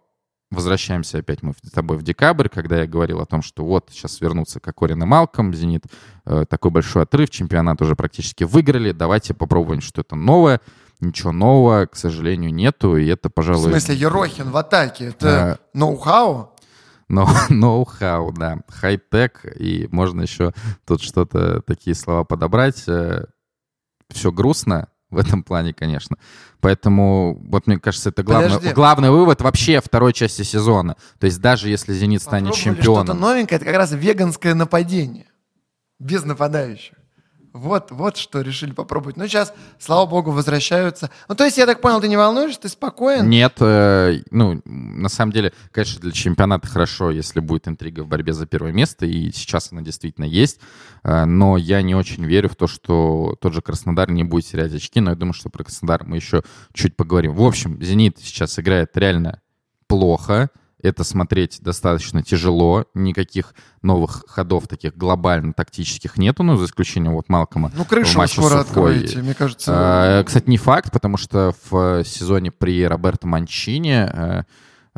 [0.52, 4.20] Возвращаемся опять мы с тобой в декабрь, когда я говорил о том, что вот сейчас
[4.20, 5.84] вернутся Кокорин и Малком, Зенит,
[6.24, 10.60] э, такой большой отрыв, чемпионат уже практически выиграли, давайте попробуем что-то новое.
[11.00, 13.70] Ничего нового, к сожалению, нету, и это, В пожалуй...
[13.70, 15.08] смысле, Ерохин в атаке.
[15.08, 16.54] Это ноу-хау?
[17.08, 20.52] Но ноу-хау, да, хай-тек, и можно еще
[20.86, 22.86] тут что-то, такие слова подобрать.
[24.10, 26.16] Все грустно в этом плане, конечно.
[26.60, 28.74] Поэтому, вот мне кажется, это главный, Подожди.
[28.74, 30.96] главный вывод вообще второй части сезона.
[31.18, 33.06] То есть даже если «Зенит» станет чемпионом...
[33.06, 35.26] что-то новенькое, это как раз веганское нападение.
[35.98, 36.95] Без нападающих.
[37.56, 39.16] Вот, вот что решили попробовать.
[39.16, 41.10] Ну, сейчас, слава богу, возвращаются.
[41.28, 43.28] Ну, то есть, я так понял, ты не волнуешься, ты спокоен?
[43.28, 48.34] Нет, э, ну, на самом деле, конечно, для чемпионата хорошо, если будет интрига в борьбе
[48.34, 50.60] за первое место, и сейчас она действительно есть,
[51.02, 54.74] э, но я не очень верю в то, что тот же Краснодар не будет терять
[54.74, 56.42] очки, но я думаю, что про Краснодар мы еще
[56.74, 57.34] чуть поговорим.
[57.34, 59.40] В общем, «Зенит» сейчас играет реально
[59.86, 60.50] плохо,
[60.82, 67.28] это смотреть достаточно тяжело, никаких новых ходов таких глобально тактических нету, ну, за исключением вот
[67.28, 67.72] Малкома.
[67.74, 70.20] Ну, крышу вы скоро откроете, мне кажется.
[70.20, 74.42] Э, Кстати, не факт, потому что в сезоне при Роберто Манчини э,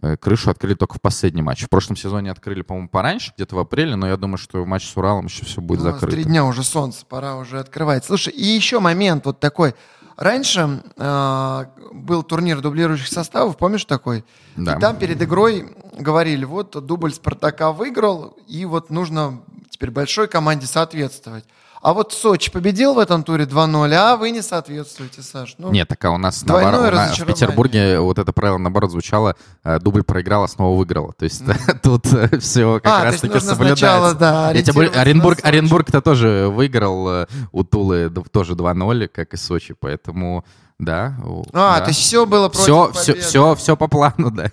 [0.03, 1.63] э, крышу открыли только в последний матч.
[1.65, 4.87] В прошлом сезоне открыли, по-моему, пораньше, где-то в апреле, но я думаю, что в матче
[4.89, 6.15] с Уралом еще все будет Ну, закрыто.
[6.17, 8.05] три дня уже солнце, пора уже открывать.
[8.05, 9.75] Слушай, и еще момент вот такой.
[10.19, 14.25] Раньше э, был турнир дублирующих составов, помнишь такой?
[14.57, 14.75] Да.
[14.75, 20.67] И там перед игрой говорили, вот дубль Спартака выиграл, и вот нужно теперь большой команде
[20.67, 21.45] соответствовать.
[21.81, 25.55] А вот Сочи победил в этом туре 2-0, а вы не соответствуете, Саш.
[25.59, 27.25] Ну, Нет, так а у нас наоборот, у нас в.
[27.25, 31.13] Петербурге вот это правило наоборот звучало, э, дубль проиграла, снова выиграла.
[31.13, 31.43] То есть
[31.83, 32.07] тут
[32.41, 33.87] все как А, то раз есть таки нужно соблюдается.
[33.87, 35.39] сначала, да, Я тебе Оренбург.
[35.43, 40.45] Оренбург-то тоже выиграл э, у Тулы тоже 2-0, как и Сочи, поэтому
[40.79, 41.17] да.
[41.53, 41.81] А, да.
[41.81, 44.51] то есть все было против все, все, все, все по плану, да.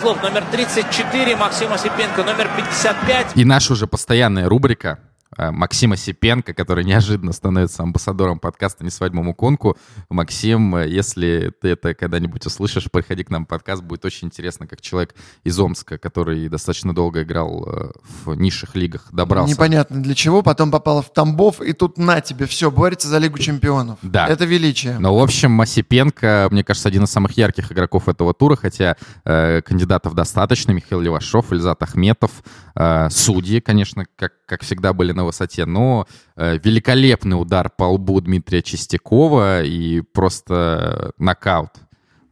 [0.00, 3.32] Злов номер 34, Максим Осипенко номер 55.
[3.34, 4.98] И наша уже постоянная рубрика
[5.36, 9.76] э, Максим Осипенко, который неожиданно становится амбассадором подкаста «Не свадьба Муконку».
[10.08, 13.82] Максим, э, если ты это когда-нибудь услышишь, приходи к нам в подкаст.
[13.82, 15.14] Будет очень интересно, как человек
[15.44, 17.90] из Омска, который достаточно долго играл э,
[18.24, 19.52] в низших лигах, добрался.
[19.52, 23.38] Непонятно для чего, потом попал в Тамбов, и тут на тебе, все, борется за Лигу
[23.38, 23.98] Чемпионов.
[24.02, 24.26] Да.
[24.26, 24.98] Это величие.
[24.98, 29.62] Но, в общем, Осипенко, мне кажется, один из самых ярких игроков этого тура, хотя э,
[29.62, 30.72] кандидатов достаточно.
[30.72, 32.30] Михаил Левашов, Ильзат Ахметов,
[32.74, 36.06] э, судьи, конечно, как, как всегда, были на высоте, но
[36.36, 41.70] э, великолепный удар по лбу Дмитрия Чистякова и просто нокаут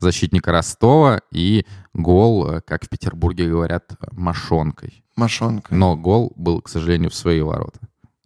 [0.01, 5.05] защитника Ростова и гол, э, как в Петербурге говорят, мошонкой.
[5.17, 5.75] Мошонка.
[5.75, 7.81] Но гол был, к сожалению, в свои ворота.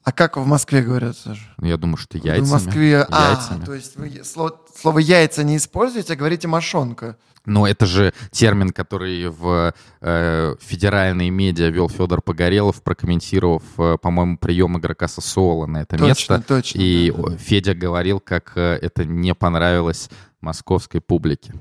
[0.04, 1.42] А как в Москве говорят, Саша?
[1.60, 2.44] Я думаю, что яйцами.
[2.44, 3.06] В Москве...
[3.08, 3.64] А, яйцами.
[3.64, 7.16] то есть вы слово, слово «яйца» не используете, а говорите «мошонка».
[7.44, 14.38] Но это же термин, который в э, федеральные медиа вел Федор Погорелов, прокомментировав, э, по-моему,
[14.38, 16.44] прием игрока Сосуола на это Точно, место.
[16.46, 17.36] точно, И да, да.
[17.36, 20.08] Федя говорил, как э, это не понравилось
[20.40, 21.52] московской публике.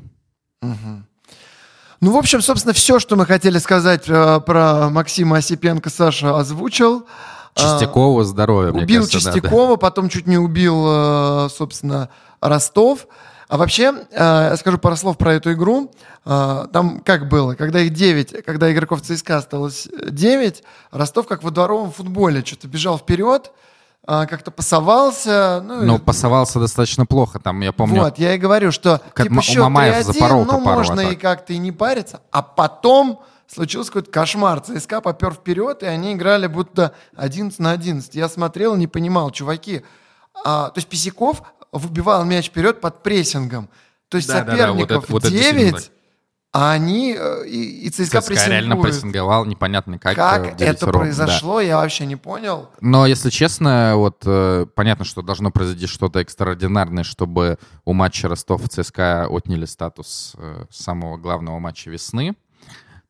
[0.62, 1.08] Мгм.
[2.00, 7.08] Ну, в общем, собственно, все, что мы хотели сказать э, про Максима Осипенко, Саша озвучил.
[7.56, 9.40] А, Чистякову здоровья, мне Убил кажется, да, да.
[9.42, 12.10] Чистякова, потом чуть не убил, э, собственно,
[12.40, 13.08] Ростов.
[13.50, 15.92] А вообще, э, я скажу пару слов про эту игру.
[16.26, 17.56] Э, Там как было?
[17.56, 22.98] Когда их 9, когда игроков ЦСКА осталось 9, Ростов как во дворовом футболе что-то бежал
[22.98, 23.52] вперед,
[24.06, 25.62] как-то пасовался.
[25.64, 27.40] Ну, и- пасовался достаточно плохо.
[27.40, 30.64] Там, я помню, вот, я и говорю, что как типа счет Мамаев 3-1, запорол-то ну,
[30.66, 31.20] пару можно и атак.
[31.20, 32.22] как-то и не париться.
[32.32, 33.20] А потом
[33.54, 34.62] случился какой-то кошмар.
[34.62, 38.16] ЦСКА попер вперед, и они играли будто 11 на 11.
[38.16, 39.82] Я смотрел и не понимал, чуваки.
[40.46, 43.70] а, то есть Писяков выбивал мяч вперед под прессингом.
[44.10, 45.94] То есть Да-да-да, соперников вот это- вот это действительно 9, так.
[46.54, 48.82] а они э, и, и ЦСКА, ЦСКА реально прессингуют.
[48.96, 50.16] прессинговал, непонятно как.
[50.16, 51.00] Как, э, это ровно, да.
[51.00, 52.70] произошло, я вообще не понял.
[52.82, 58.66] Но, если честно, вот э, понятно, что должно произойти что-то экстраординарное, чтобы у матча Ростов
[58.66, 60.36] и ЦСКА отняли статус
[60.70, 62.36] самого главного матча весны.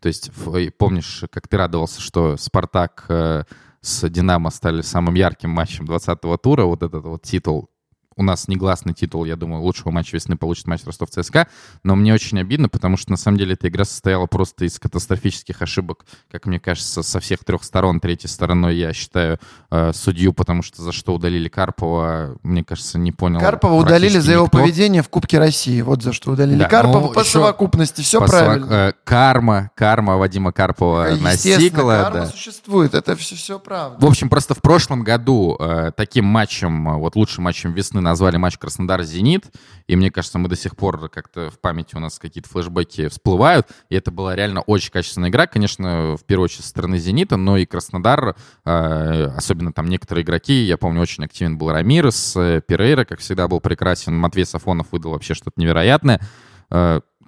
[0.01, 3.43] То есть, и помнишь, как ты радовался, что Спартак э,
[3.81, 7.69] с Динамо стали самым ярким матчем 20-го тура, вот этот вот титул
[8.15, 11.47] у нас негласный титул, я думаю, лучшего матча весны получит матч Ростов-ЦСКА,
[11.83, 15.61] но мне очень обидно, потому что на самом деле эта игра состояла просто из катастрофических
[15.61, 17.99] ошибок, как мне кажется, со всех трех сторон.
[17.99, 23.11] Третьей стороной я считаю э, судью, потому что за что удалили Карпова, мне кажется, не
[23.11, 23.39] понял.
[23.39, 24.57] Карпова удалили за его никто.
[24.59, 25.81] поведение в Кубке России.
[25.81, 28.01] Вот за что удалили Да, Карпова ну, по совокупности.
[28.01, 28.65] Все По правильно.
[28.65, 32.01] сова- э, карма, карма Вадима Карпова настигла.
[32.03, 32.25] карма да.
[32.27, 32.93] существует.
[32.93, 34.05] Это все, все правда.
[34.05, 38.37] В общем, просто в прошлом году э, таким матчем, э, вот лучшим матчем весны назвали
[38.37, 39.45] матч Краснодар-Зенит,
[39.87, 43.67] и мне кажется, мы до сих пор как-то в памяти у нас какие-то флешбеки всплывают,
[43.89, 47.57] и это была реально очень качественная игра, конечно, в первую очередь со стороны Зенита, но
[47.57, 48.35] и Краснодар,
[48.65, 53.47] э, особенно там некоторые игроки, я помню, очень активен был Рамирес, э, Перейра, как всегда,
[53.47, 56.21] был прекрасен, Матвей Сафонов выдал вообще что-то невероятное.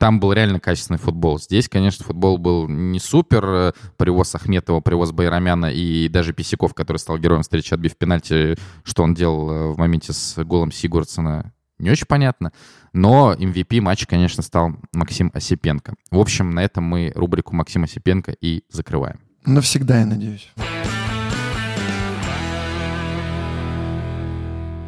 [0.03, 1.39] Там был реально качественный футбол.
[1.39, 3.45] Здесь, конечно, футбол был не супер.
[3.45, 9.03] Э, Привоз Ахметова, привоз Байрамяна и даже Писяков, который стал героем встречи, отбив пенальти, что
[9.03, 12.51] он делал э, в моменте с голом Сигурдсона, не очень понятно.
[12.91, 15.93] Но MVP матча, конечно, стал Максим Осипенко.
[16.11, 19.21] В общем, на этом мы рубрику Максим Осипенко и закрываем.
[19.45, 20.51] Навсегда, я надеюсь.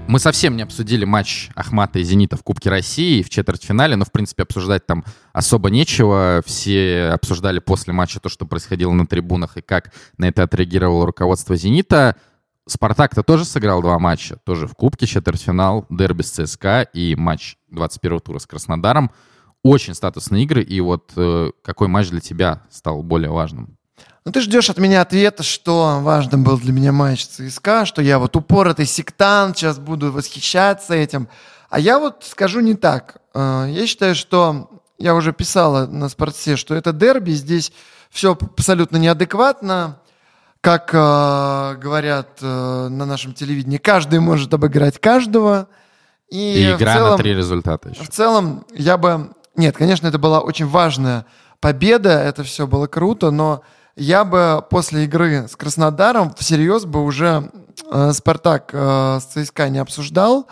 [0.08, 4.12] Мы совсем не обсудили матч Ахмата и Зенита в Кубке России в четвертьфинале, но, в
[4.12, 6.44] принципе, обсуждать там особо нечего.
[6.46, 11.56] Все обсуждали после матча то, что происходило на трибунах и как на это отреагировало руководство
[11.56, 12.16] Зенита.
[12.68, 18.20] Спартак-то тоже сыграл два матча, тоже в Кубке, четвертьфинал, дерби с ЦСКА и матч 21
[18.20, 19.12] тура с Краснодаром.
[19.64, 23.78] Очень статусные игры, и вот э, какой матч для тебя стал более важным?
[24.26, 28.18] Ну, ты ждешь от меня ответа, что важным был для меня матч ЦСКА, что я
[28.18, 31.28] вот упоротый сектант, сейчас буду восхищаться этим.
[31.70, 33.18] А я вот скажу не так.
[33.36, 37.72] Э, Я считаю, что я уже писала на спорте, что это дерби, здесь
[38.10, 40.00] все абсолютно неадекватно.
[40.62, 45.68] Как э, говорят э, на нашем телевидении, каждый может обыграть каждого.
[46.32, 48.02] И, И игра на целом- три результата еще.
[48.04, 49.30] в целом, я бы...
[49.56, 51.28] Нет, конечно, это была очень важная
[51.60, 53.62] победа, это все было круто, но
[53.96, 57.52] я бы после игры с Краснодаром всерьез бы уже
[57.92, 60.48] э, Спартак э, с ЦСКА не обсуждал,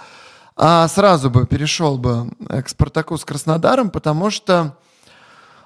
[0.56, 4.77] а сразу бы перешел бы э, к Спартаку с Краснодаром, потому что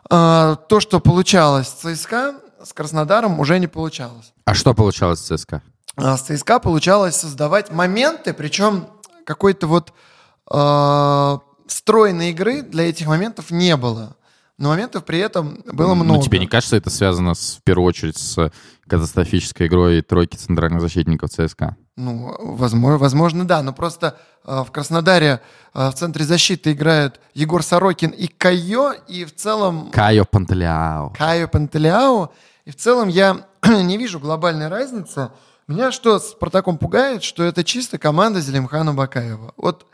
[0.10, 4.34] э, то, что получалось с ЦСКА, с Краснодаром уже не получалось.
[4.46, 5.62] А что получалось с ЦСКА?
[5.96, 8.88] А с ЦСКА получалось создавать моменты, причем
[9.26, 9.94] какой-то вот
[10.52, 11.38] э,
[11.68, 14.17] стройной игры для этих моментов не было.
[14.58, 16.24] Но моментов при этом было Ну, много.
[16.24, 18.52] тебе не кажется, это связано с, в первую очередь с
[18.88, 21.76] катастрофической игрой тройки центральных защитников ЦСКА?
[21.96, 23.62] Ну, возможно, возможно, да.
[23.62, 25.42] Но просто э, в Краснодаре
[25.74, 31.14] э, в центре защиты играют Егор Сорокин и Кайо, и в целом Кайо Пантелеао.
[31.18, 32.32] Кайо Пантелеау.
[32.66, 35.32] И в целом я не вижу глобальной разницы.
[35.68, 39.54] Меня что с Спартаком пугает, что это чисто команда Зелимхана Бакаева.
[39.58, 39.86] Вот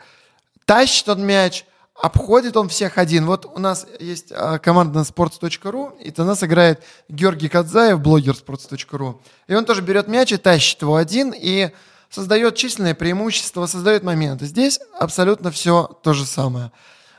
[0.66, 1.64] тащит он мяч,
[1.94, 3.26] обходит он всех один.
[3.26, 8.34] Вот у нас есть а, команда на sports.ru, и у нас играет Георгий Кадзаев, блогер
[8.34, 9.20] sports.ru.
[9.46, 11.70] И он тоже берет мяч и тащит его один, и
[12.10, 14.46] создает численное преимущество, создает моменты.
[14.46, 16.72] Здесь абсолютно все то же самое.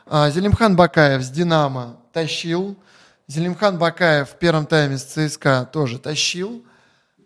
[0.06, 2.78] А, Зелимхан Бакаев с «Динамо» тащил.
[3.28, 6.64] Зелимхан Бакаев в первом тайме с ЦСКА тоже тащил.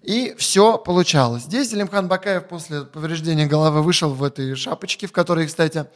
[0.01, 1.43] И все получалось.
[1.43, 5.87] Здесь Зелимхан Бакаев после повреждения головы вышел в этой шапочке, в которой, кстати,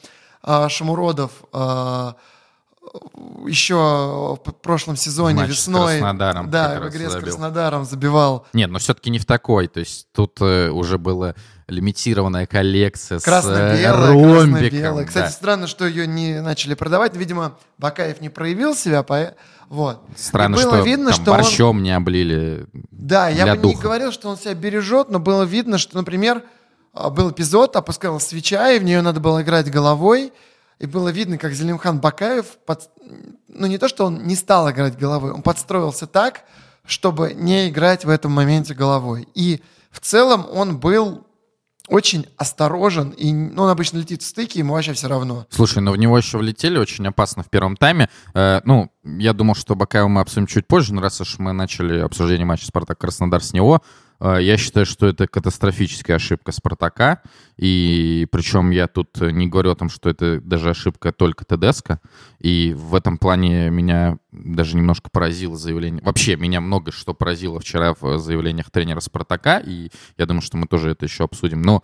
[0.69, 2.15] Шамуродов а,
[3.47, 7.27] еще в прошлом сезоне Матч с весной Краснодаром да, в игре с забил.
[7.27, 9.67] Краснодаром забивал Нет, но все-таки не в такой.
[9.67, 11.35] То есть тут э, уже была
[11.67, 14.51] лимитированная коллекция с э, красно-белая, ромбиком.
[14.51, 15.05] красно-белая.
[15.05, 15.31] Кстати, да.
[15.31, 17.15] странно, что ее не начали продавать.
[17.15, 19.33] Видимо, Бакаев не проявил себя, по...
[19.69, 20.01] вот.
[20.15, 22.65] Странно, И было что видно, там что он- борщом не облили.
[22.91, 23.83] Да, я бы не духа.
[23.83, 26.43] говорил, что он себя бережет, но было видно, что, например, а,
[26.93, 30.31] был эпизод, опускалась свеча, и в нее надо было играть головой,
[30.79, 32.89] и было видно, как Зелимхан Бакаев, под-
[33.47, 36.43] ну не то, что он не стал играть головой, он подстроился так,
[36.85, 39.27] чтобы не играть в этом моменте головой.
[39.33, 41.25] И в целом он был
[41.89, 45.45] очень осторожен, и ну, он обычно летит в стыке, ему вообще все равно.
[45.49, 48.09] Слушай, но в него еще влетели очень опасно в первом тайме.
[48.33, 51.99] Э, ну, я думал, что Бакаева мы обсудим чуть позже, но раз уж мы начали
[51.99, 53.81] обсуждение матча Спартак-Краснодар с него,
[54.19, 57.21] я считаю, что это катастрофическая ошибка Спартака.
[57.57, 61.99] И причем я тут не говорю о том, что это даже ошибка только Тедеско.
[62.39, 66.01] И в этом плане меня даже немножко поразило заявление.
[66.03, 69.59] Вообще, меня много что поразило вчера в заявлениях тренера Спартака.
[69.59, 71.61] И я думаю, что мы тоже это еще обсудим.
[71.61, 71.83] Но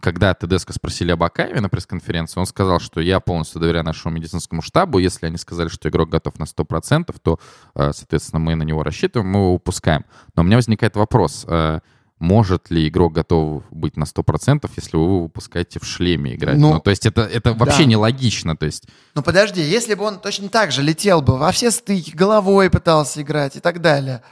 [0.00, 4.62] когда ТДСК спросили об Акаеве на пресс-конференции, он сказал, что я полностью доверяю нашему медицинскому
[4.62, 4.98] штабу.
[4.98, 7.38] Если они сказали, что игрок готов на 100%, то,
[7.74, 10.04] э, соответственно, мы на него рассчитываем, мы его выпускаем.
[10.34, 11.44] Но у меня возникает вопрос.
[11.46, 11.80] э,
[12.18, 16.58] Может ли игрок готов быть на 100%, если вы его выпускаете в шлеме играть?
[16.58, 17.90] Ну, Ну, то есть это, это вообще да.
[17.90, 18.56] нелогично.
[18.56, 22.10] То есть Ну подожди, если бы он точно так же летел бы во все стыки,
[22.10, 24.22] головой пытался играть и так далее,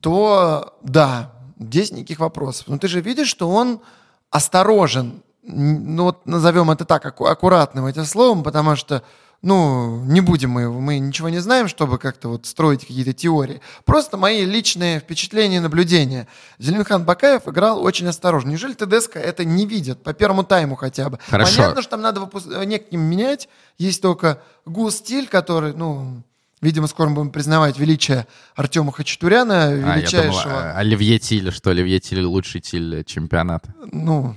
[0.00, 2.68] то да, здесь никаких вопросов.
[2.68, 3.80] Но ты же видишь, что он
[4.30, 5.22] осторожен.
[5.42, 9.02] Ну вот назовем это так, аккуратным этим словом, потому что,
[9.42, 13.60] ну, не будем мы, мы ничего не знаем, чтобы как-то вот строить какие-то теории.
[13.84, 16.28] Просто мои личные впечатления и наблюдения.
[16.58, 18.50] Зеленхан Бакаев играл очень осторожно.
[18.50, 20.02] Неужели ТДСК это не видят?
[20.02, 21.18] По первому тайму хотя бы.
[21.28, 21.56] Хорошо.
[21.56, 23.48] Понятно, что там надо выпус- неким менять.
[23.78, 26.22] Есть только гус-стиль, который, ну,
[26.60, 31.52] видимо, скоро мы будем признавать величие Артема Хачатуряна, а, я думал, величайшего, а, Оливье Тиль,
[31.52, 33.74] что Оливье Тиль лучший Тиль чемпионата.
[33.92, 34.36] ну,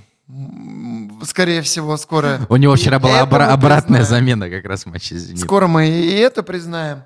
[1.22, 2.40] скорее всего, скоро...
[2.48, 4.24] У него и вчера была обра- обратная признаем.
[4.24, 5.46] замена как раз в матче с «Зенитом».
[5.46, 7.02] Скоро мы и это признаем.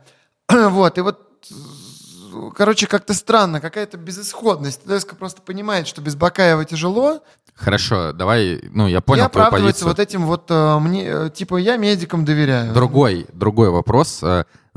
[0.49, 4.83] Вот, и вот, э, короче, как-то странно, какая-то безысходность.
[4.85, 7.21] ТДСК просто понимает, что без Бакаева тяжело,
[7.55, 9.89] Хорошо, давай, ну, я понял твою оправдывается позицию.
[9.89, 12.73] вот этим вот, э, мне, э, типа, я медикам доверяю.
[12.73, 14.23] Другой, другой вопрос.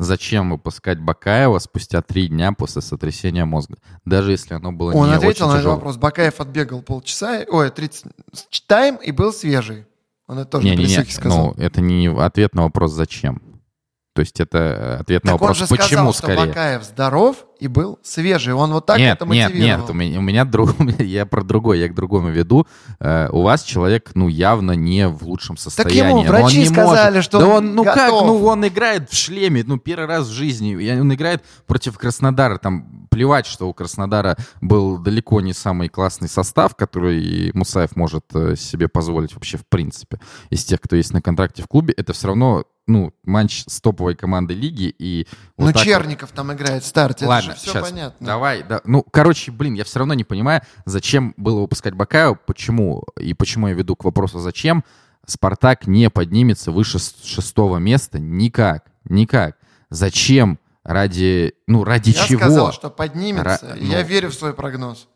[0.01, 3.77] Зачем выпускать Бакаева спустя три дня после сотрясения мозга?
[4.03, 5.97] Даже если оно было Он не ответил на этот вопрос.
[5.97, 9.85] Бакаев отбегал полчаса, ой, 30 с- тайм и был свежий.
[10.25, 11.53] Он это тоже Не, не, не, сказал.
[11.55, 13.43] ну, это не ответ на вопрос «зачем?».
[14.13, 16.47] То есть это э, ответ на так он вопрос же «почему?» сказал, что скорее.
[16.47, 18.53] Бакаев здоров и был свежий.
[18.53, 19.81] Он вот так нет, это нет, мотивировал.
[19.81, 22.67] нет, у меня, у меня друг, я про другое, я к другому веду.
[22.99, 25.97] Э, у вас человек, ну, явно не в лучшем состоянии.
[25.97, 27.25] ему но он врачи не сказали, может.
[27.25, 28.27] что да он он, ну как, готов.
[28.27, 33.07] ну он играет в шлеме, ну первый раз в жизни, он играет против Краснодара, там
[33.09, 38.87] плевать, что у Краснодара был далеко не самый классный состав, который Мусаев может э, себе
[38.87, 40.19] позволить вообще в принципе
[40.49, 44.15] из тех, кто есть на контракте в клубе, это все равно ну, матч с топовой
[44.15, 47.25] командой лиги и вот Ну, так вот- Черников там играет в старте.
[47.25, 47.89] Ладно, это же все сейчас.
[47.89, 48.25] понятно.
[48.27, 48.81] Давай, да.
[48.85, 53.67] Ну, короче, блин, я все равно не понимаю, зачем было выпускать Бакаева, почему, и почему
[53.67, 54.83] я веду к вопросу «зачем?»
[55.25, 59.55] Спартак не поднимется выше шестого места никак, никак.
[59.89, 60.57] Зачем?
[60.83, 62.39] Ради, ну, ради Я чего?
[62.39, 63.67] сказал, что поднимется.
[63.67, 64.05] Ра- и Я ну.
[64.07, 65.07] верю в свой прогноз.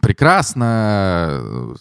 [0.00, 1.74] Прекрасно.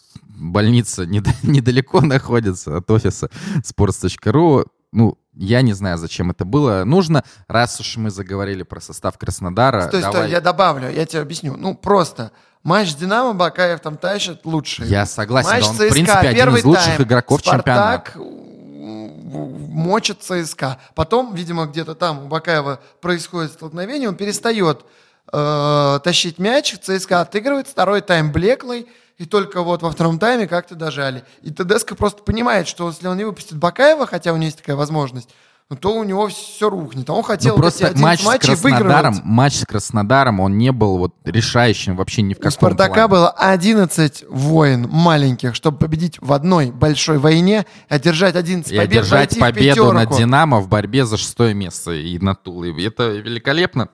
[0.51, 3.29] Больница неда- недалеко находится от офиса
[3.63, 4.65] sports.ru.
[4.91, 7.23] Ну, я не знаю, зачем это было нужно.
[7.47, 11.56] Раз уж мы заговорили про состав Краснодара, Стой, стой, давай- я добавлю, я тебе объясню.
[11.58, 12.32] Ну, просто.
[12.63, 14.86] Матч с Динамо Бакаев там тащит лучше.
[14.86, 17.01] Я согласен, Матч да он, в ЦСКА, принципе, один из лучших тайм.
[17.03, 18.19] игроков Спартак, чемпионата.
[18.19, 20.77] м, мочат ЦСКА.
[20.95, 24.86] Потом, видимо, где-то там у Бакаева происходит столкновение, он перестает
[25.32, 30.76] э, тащить мяч, ЦСКА отыгрывает, второй тайм блеклый, и только вот во втором тайме как-то
[30.76, 31.23] дожали.
[31.41, 34.76] И ТДСК просто понимает, что если он не выпустит Бакаева, хотя у него есть такая
[34.76, 35.30] возможность,
[35.70, 37.09] ну, то у него все рухнет.
[37.09, 39.22] А он хотел ну, просто эти матч с Краснодаром, выигрывать.
[39.24, 43.07] матч с Краснодаром, он не был вот решающим вообще ни в У каком Спартака плане.
[43.07, 49.39] было 11 войн маленьких, чтобы победить в одной большой войне, одержать 11 И побед, одержать
[49.39, 50.16] победу над.
[50.16, 52.76] Динамо в борьбе за шестое место и на Тулы.
[52.86, 53.89] Это великолепно.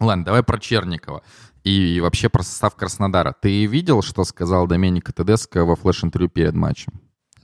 [0.00, 1.22] Ладно, давай про Черникова.
[1.64, 3.34] И вообще про состав Краснодара.
[3.40, 6.92] Ты видел, что сказал Доменико Тедеско во флеш-интервью перед матчем?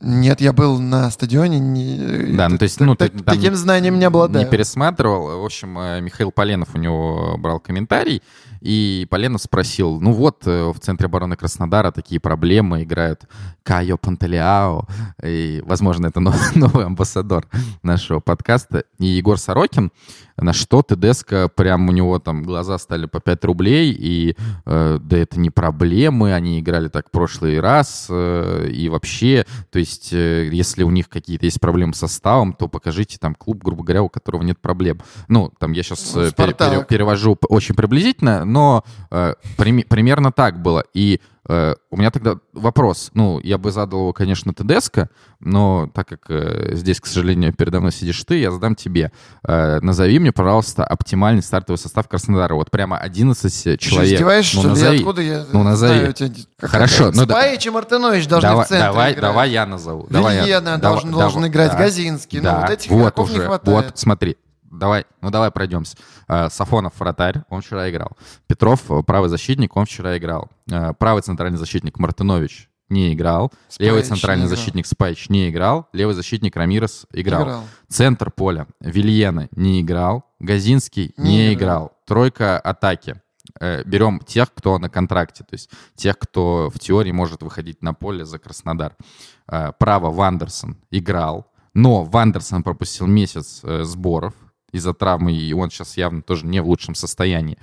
[0.02, 1.58] Нет, я был на стадионе.
[1.58, 4.44] Не, Да, ну, то есть, ну, так- ты таким не- знанием не обладаю.
[4.44, 5.40] Не пересматривал.
[5.40, 8.22] В общем, э, Михаил Поленов у него брал комментарий,
[8.60, 13.22] и Поленов спросил, ну вот, э, в центре обороны Краснодара такие проблемы, играют
[13.62, 14.86] Кайо Пантелеао,
[15.24, 17.46] и, возможно, это нов- новый амбассадор
[17.82, 19.92] нашего подкаста, и Егор Сорокин,
[20.36, 25.16] на что Тедеско, прям у него там глаза стали по 5 рублей, и э, да
[25.18, 30.48] это не проблемы, они играли так в прошлый раз, э, и вообще, то есть, э,
[30.52, 34.08] если у них какие-то есть проблемы с составом, то покажите там клуб, грубо говоря, у
[34.08, 35.00] которого нет проблем.
[35.28, 36.88] Ну, там я сейчас Ну, «Спартак».
[36.88, 40.84] перевожу п- очень приблизительно, но э, прими- примерно так было.
[40.94, 45.08] И э, у меня тогда вопрос, ну, я бы задал его, конечно, Тедеско,
[45.40, 49.12] но так как э, здесь, к сожалению, передо мной сидишь ты, я задам тебе.
[49.46, 52.54] Э, назови мне, пожалуйста, оптимальный стартовый состав Краснодара.
[52.54, 54.14] Вот прямо 11 Что, человек.
[54.14, 54.74] издеваешься, Ну, что ли?
[54.74, 54.98] назови.
[54.98, 55.98] Откуда я Ну, назови.
[55.98, 56.34] знаю тебя?
[56.58, 59.22] Как- Хорошо, ну Спаич и Мартынович должны давай, в центре давай, играть.
[59.22, 60.06] давай я назову.
[60.10, 61.78] Давай я- Вильена давай- должен, должен давай- играть, да.
[61.78, 62.40] Газинский.
[62.40, 63.84] Да, Ну, вот этих вот игроков уже, не хватает.
[63.86, 64.36] Вот, смотри,
[64.78, 65.96] давай, ну давай пройдемся.
[66.28, 68.10] Э, Сафонов вратарь, он вчера играл.
[68.46, 70.50] Петров э, правый защитник, он вчера играл.
[70.70, 73.52] Э, Правый центральный защитник Мартынович не играл.
[73.78, 74.56] Левый Спаич центральный не играл.
[74.56, 75.88] защитник Спайч не играл.
[75.92, 77.42] Левый защитник Рамирес играл.
[77.42, 77.64] Играл.
[77.88, 80.24] Центр поля Вильена не играл.
[80.38, 81.76] Газинский не, Не играл.
[81.86, 81.92] играл.
[82.06, 83.20] Тройка атаки.
[83.60, 88.24] Берем тех, кто на контракте, то есть тех, кто в теории может выходить на поле
[88.24, 88.96] за Краснодар.
[89.46, 94.34] Право Вандерсон играл, но Вандерсон пропустил месяц сборов
[94.72, 97.58] из-за травмы, и он сейчас явно тоже не в лучшем состоянии.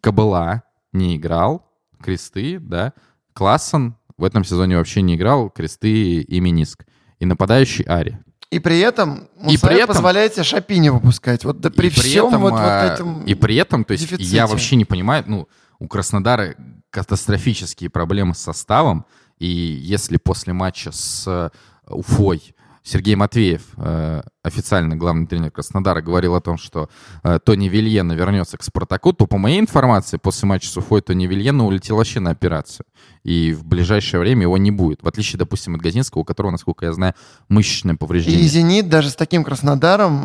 [0.00, 1.66] Кабыла не играл,
[2.02, 2.92] кресты, да.
[3.32, 6.84] Классон в этом сезоне вообще не играл, кресты и миниск.
[7.18, 8.18] И нападающий Ари.
[8.50, 11.44] И при этом И Мусаев при этом- позволяет себе Шапи не выпускать.
[11.44, 13.92] Вот да, при, и при всем этом, вот, вот а, этом И при этом, то
[13.92, 14.34] есть дефиците.
[14.36, 15.48] я вообще не понимаю, ну,
[15.78, 16.56] у Краснодара
[16.90, 19.06] катастрофические проблемы с составом,
[19.38, 21.50] и если после матча с э,
[21.86, 26.88] Уфой Сергей Матвеев, э, официальный главный тренер Краснодара, говорил о том, что
[27.22, 31.26] э, Тони Вильена вернется к Спартаку, то по моей информации, после матча с Уфой Тони
[31.26, 32.86] Вильена улетел вообще на операцию.
[33.22, 35.02] И в ближайшее время его не будет.
[35.02, 37.14] В отличие, допустим, от Газинского, у которого, насколько я знаю,
[37.50, 38.40] мышечное повреждение.
[38.40, 40.24] И «Зенит» даже с таким Краснодаром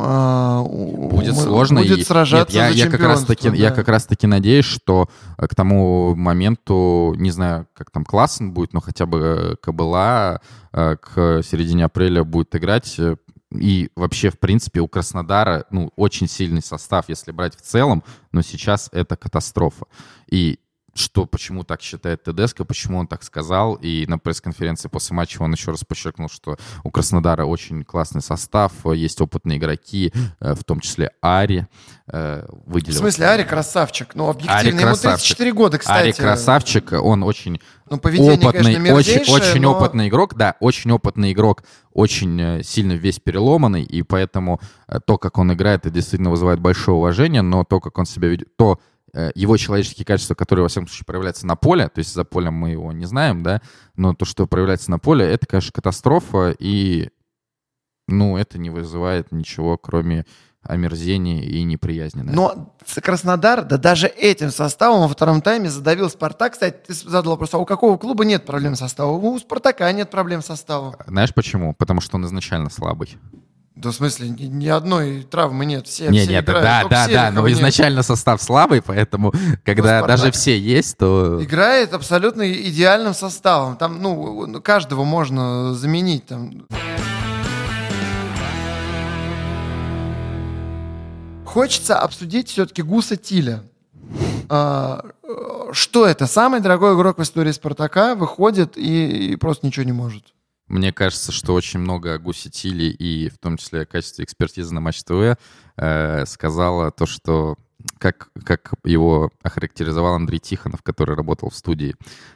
[0.61, 1.81] у- будет сложно.
[1.81, 3.75] будет и- сражаться Нет, я, за я как раз таки, чемпионство, Я да.
[3.75, 8.73] как раз таки надеюсь, что э, к тому моменту, не знаю, как там классно будет,
[8.73, 10.39] но хотя бы э, Кобыла э,
[10.75, 12.95] к середине апреля будет играть.
[12.99, 13.15] э,
[13.51, 18.41] И вообще, в принципе, у Краснодара ну, очень сильный состав, если брать в целом, но
[18.41, 19.85] сейчас это катастрофа.
[20.29, 20.59] И
[20.97, 23.75] что, почему так считает Тедеско, почему он так сказал.
[23.75, 28.71] И на пресс-конференции после матча он еще раз подчеркнул, что у Краснодара очень классный состав,
[28.85, 31.67] есть опытные игроки, э, в том числе Ари.
[32.07, 32.97] э, В Выделил.
[32.99, 34.15] смысле, Ари красавчик.
[34.15, 34.57] Ну, объективно.
[34.59, 35.37] Ари Ему красавчик.
[35.37, 36.01] 34 года, кстати.
[36.03, 41.33] Ари красавчик, он очень Ну, опытный, конечно, очень, очень но- опытный игрок, да, очень опытный
[41.33, 44.61] игрок, очень э, сильно весь переломанный, и поэтому
[45.05, 48.55] то, как он играет, это действительно вызывает большое уважение, но то, как он себя ведет,
[48.55, 48.79] то
[49.35, 52.71] его человеческие качества, которые, во всяком случае, проявляются на поле, то есть за полем мы
[52.71, 53.61] его не знаем, да,
[53.95, 57.09] но то, что проявляется на поле, это, конечно, катастрофа, и,
[58.07, 60.25] ну, это не вызывает ничего, кроме
[60.67, 62.21] омерзения и неприязни.
[62.21, 62.55] наверное.
[62.55, 66.53] Но Краснодар, да даже этим составом во втором тайме задавил Спартак.
[66.53, 69.23] Кстати, ты задал вопрос, а у какого клуба нет проблем с составом?
[69.23, 70.95] У Спартака нет проблем с составом.
[71.07, 71.73] Знаешь почему?
[71.73, 73.17] Потому что он изначально слабый.
[73.75, 75.85] Да в смысле, ни, ни одной травмы нет.
[75.87, 77.57] Все, Не, все нет, играют, да, да, да, но нет.
[77.57, 79.33] изначально состав слабый, поэтому,
[79.65, 80.07] когда Спартак.
[80.07, 81.43] даже все есть, то...
[81.43, 83.75] Играет абсолютно идеальным составом.
[83.75, 86.25] Там, ну, ну, каждого можно заменить.
[86.25, 86.67] Там.
[91.43, 93.61] Хочется обсудить все-таки Гуса Тиля.
[94.47, 96.27] А, э, что это?
[96.27, 100.34] Самый дорогой игрок в истории Спартака выходит и, и просто ничего не может.
[100.67, 105.03] Мне кажется, что очень много гусетили, и в том числе в качестве экспертизы на Матч
[105.03, 105.37] ТВ,
[105.77, 107.57] э, сказала то, что
[107.99, 111.95] как, как его охарактеризовал Андрей Тихонов, который работал в студии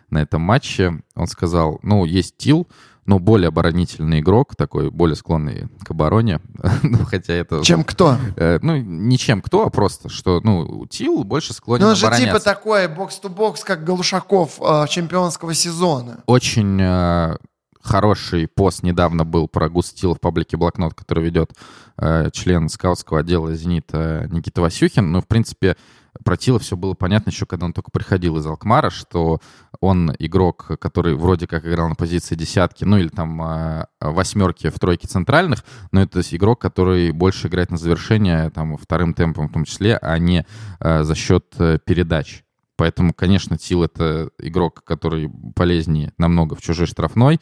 [0.10, 1.02] на этом матче.
[1.16, 2.68] Он сказал, ну, есть Тил,
[3.06, 6.42] но более оборонительный игрок, такой более склонный к обороне.
[6.84, 7.64] ну, хотя это...
[7.64, 8.18] Чем кто?
[8.36, 12.12] Э, ну, не чем кто, а просто, что, ну, Тил больше склонен Ну, он же
[12.16, 16.24] типа такой бокс-то-бокс, как Галушаков э, чемпионского сезона.
[16.28, 17.38] Очень э,
[17.82, 21.54] хороший пост недавно был про Густил в паблике Блокнот, который ведет
[21.98, 25.12] э, член скаутского отдела «Зенита» Никита Васюхин.
[25.12, 25.76] Ну, в принципе,
[26.24, 29.40] про Тила все было понятно еще, когда он только приходил из Алкмара, что
[29.80, 34.80] он игрок, который вроде как играл на позиции десятки, ну или там э, восьмерки в
[34.80, 39.66] тройке центральных, но это игрок, который больше играет на завершение, там, вторым темпом в том
[39.66, 40.46] числе, а не
[40.80, 42.44] э, за счет э, передач.
[42.76, 47.40] Поэтому, конечно, Тил— это игрок, который полезнее намного в чужой штрафной.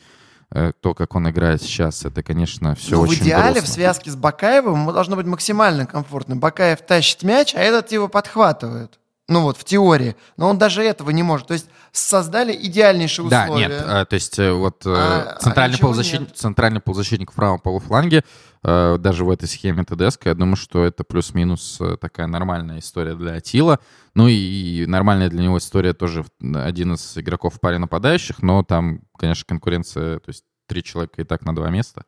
[0.51, 3.61] Э, То, как он играет сейчас, это, конечно, все Ну, очень в идеале грустно.
[3.67, 6.35] в связке с Бакаевым ему должно быть максимально комфортно.
[6.37, 8.99] Бакаев тащит мяч, а этот его подхватывает.
[9.29, 10.15] Ну вот, в теории.
[10.37, 11.47] Но он даже этого не может.
[11.47, 13.67] То есть создали идеальнейшие Да, условия.
[13.67, 16.37] нет, э, то есть э, вот э, А- а центральный, ничего полузащитник, нет.
[16.37, 18.23] центральный полузащитник в правом полуфланге,
[18.63, 23.33] э, даже в этой схеме ТДСК, я думаю, что это плюс-минус такая нормальная история для
[23.33, 23.79] Атила.
[24.15, 26.25] Ну и нормальная для него история тоже
[26.55, 31.25] один из игроков в паре нападающих, но там, конечно, конкуренция, то есть три человека и
[31.25, 32.03] так на два места.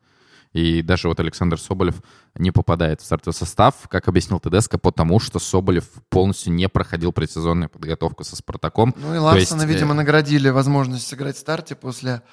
[0.53, 2.01] И даже вот Александр Соболев
[2.35, 7.69] не попадает в стартовый состав, как объяснил ТДСК, потому что Соболев полностью не проходил предсезонную
[7.69, 8.95] подготовку со «Спартаком».
[8.97, 12.23] Ну и Ларсона, есть, э, видимо, наградили возможность сыграть в старте после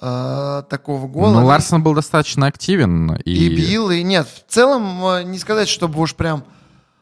[0.00, 1.40] э, такого гола.
[1.40, 3.16] Ну, Ларсон был достаточно активен.
[3.16, 4.26] И, И бил, и нет.
[4.26, 6.44] В целом, э, не сказать, чтобы уж прям...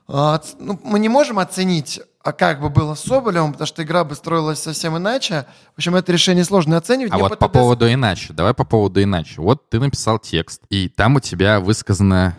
[0.09, 4.03] э, ну, мы не можем оценить, а как бы было с Соболевым, потому что игра
[4.03, 5.47] бы строилась совсем иначе.
[5.75, 7.13] В общем, это решение сложно оценивать.
[7.13, 8.33] А Мне вот по поводу иначе.
[8.33, 9.41] Давай по поводу иначе.
[9.41, 12.37] Вот ты написал текст, и там у тебя высказана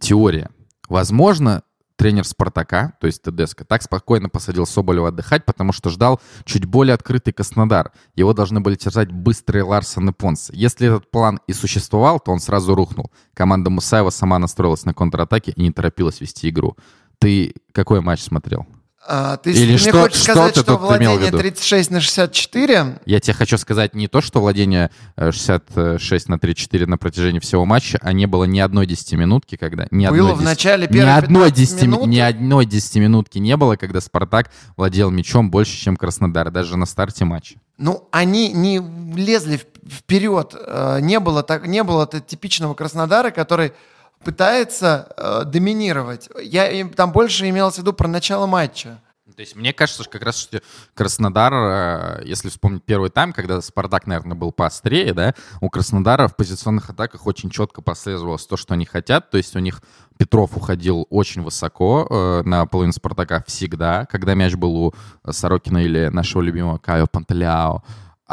[0.00, 0.48] теория.
[0.88, 1.62] Возможно,
[1.96, 6.94] тренер «Спартака», то есть ТДСК, так спокойно посадил Соболева отдыхать, потому что ждал чуть более
[6.94, 7.92] открытый Краснодар.
[8.14, 10.48] Его должны были терзать быстрые Ларсон и Понс.
[10.54, 13.12] Если этот план и существовал, то он сразу рухнул.
[13.34, 16.78] Команда Мусаева сама настроилась на контратаке и не торопилась вести игру.
[17.18, 18.66] Ты какой матч смотрел?
[19.04, 21.38] А, ты, Или ты мне что- хочешь что сказать, что в владение виду?
[21.38, 23.00] 36 на 64?
[23.04, 27.64] Я тебе хочу сказать не то, что владение э, 66 на 3-4 на протяжении всего
[27.64, 29.88] матча, а не было ни одной десятиминутки, когда...
[29.90, 32.06] Ни Было одной в десяти- начале ни одной, 15 десяти, минут.
[32.06, 37.24] ни одной десятиминутки не было, когда Спартак владел мячом больше, чем Краснодар, даже на старте
[37.24, 37.56] матча.
[37.78, 38.80] Ну, они не
[39.16, 40.54] лезли вперед.
[40.54, 43.72] Э, Не было, так, не было типичного Краснодара, который
[44.24, 46.28] пытается э, доминировать.
[46.42, 49.00] Я там больше имелось в виду про начало матча.
[49.34, 50.60] То есть мне кажется, что как раз что
[50.94, 56.36] Краснодар, э, если вспомнить первый тайм, когда Спартак, наверное, был поострее, да, у Краснодара в
[56.36, 59.30] позиционных атаках очень четко прослеживалось то, что они хотят.
[59.30, 59.82] То есть у них
[60.18, 64.94] Петров уходил очень высоко э, на половину Спартака всегда, когда мяч был у
[65.28, 67.82] Сорокина или нашего любимого Кайо Пантеляо.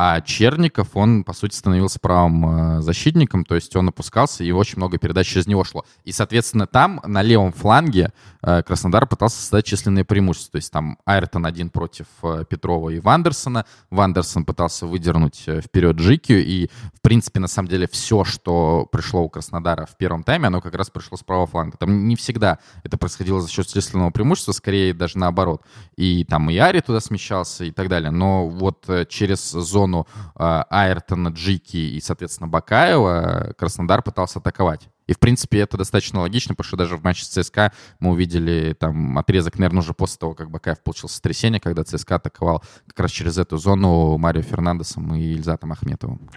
[0.01, 4.77] А Черников, он, по сути, становился правым э, защитником, то есть он опускался, и очень
[4.77, 5.83] много передач через него шло.
[6.05, 10.53] И, соответственно, там, на левом фланге, э, Краснодар пытался создать численные преимущества.
[10.53, 13.65] То есть там Айртон один против э, Петрова и Вандерсона.
[13.89, 19.29] Вандерсон пытался выдернуть вперед Джикию, и, в принципе, на самом деле, все, что пришло у
[19.29, 21.75] Краснодара в первом тайме, оно как раз пришло с правого фланга.
[21.77, 25.61] Там не всегда это происходило за счет численного преимущества, скорее даже наоборот.
[25.97, 28.11] И там и Ари туда смещался и так далее.
[28.11, 34.89] Но вот через зону э, Айртона, Джики и, соответственно, Бакаева э, Краснодар пытался атаковать.
[35.07, 38.75] И, в принципе, это достаточно логично, потому что даже в матче с ЦСКА мы увидели
[38.79, 43.11] там отрезок, наверное, уже после того, как Бакаев получил сотрясение, когда ЦСКА атаковал как раз
[43.11, 46.29] через эту зону Марио Фернандесом и Ильзатом Ахметовым.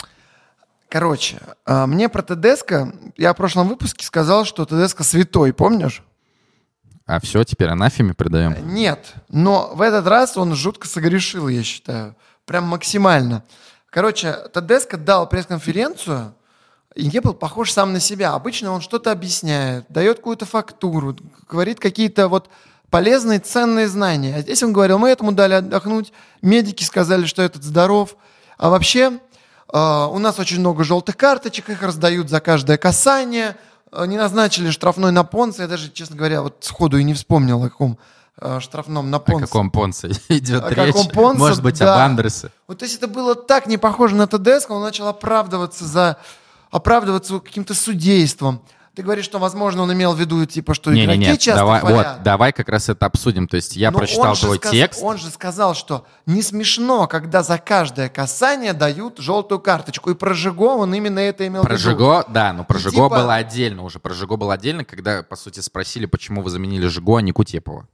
[0.88, 6.02] Короче, э, мне про ТДСК, я в прошлом выпуске сказал, что ТДСК святой, помнишь?
[7.06, 8.74] А все, теперь анафеме придаем.
[8.74, 12.16] Нет, но в этот раз он жутко согрешил, я считаю.
[12.46, 13.44] Прям максимально.
[13.90, 16.34] Короче, Тедеско дал пресс-конференцию
[16.94, 18.32] и не был похож сам на себя.
[18.32, 21.16] Обычно он что-то объясняет, дает какую-то фактуру,
[21.48, 22.48] говорит какие-то вот
[22.90, 24.36] полезные, ценные знания.
[24.36, 26.12] А здесь он говорил, мы этому дали отдохнуть,
[26.42, 28.16] медики сказали, что этот здоров.
[28.58, 29.18] А вообще,
[29.72, 33.56] э, у нас очень много желтых карточек, их раздают за каждое касание.
[33.90, 35.62] Э, Не назначили штрафной на Понса.
[35.62, 37.98] Я даже, честно говоря, вот сходу и не вспомнил, о каком
[38.60, 39.46] штрафном на О Понса.
[39.46, 40.94] каком Понце идет О речь?
[40.94, 41.94] каком Понце, Может быть, да.
[41.94, 42.50] об Андерсе.
[42.68, 46.16] Вот то есть это было так не похоже на ТДСК, он начал оправдываться за
[46.70, 48.62] оправдываться каким-то судейством.
[48.94, 52.06] Ты говоришь, что, возможно, он имел в виду, типа, что игроки Не-не-не, часто давай, хвалят.
[52.16, 53.48] вот, давай как раз это обсудим.
[53.48, 55.00] То есть я Но прочитал твой сказ- текст.
[55.02, 60.10] Он же сказал, что не смешно, когда за каждое касание дают желтую карточку.
[60.10, 61.90] И про Жиго он именно это имел Про в виду.
[61.90, 63.98] Жиго, да, но про И Жиго типа- было отдельно уже.
[63.98, 67.88] Про Жиго было отдельно, когда, по сути, спросили, почему вы заменили Жиго, а не Кутепова.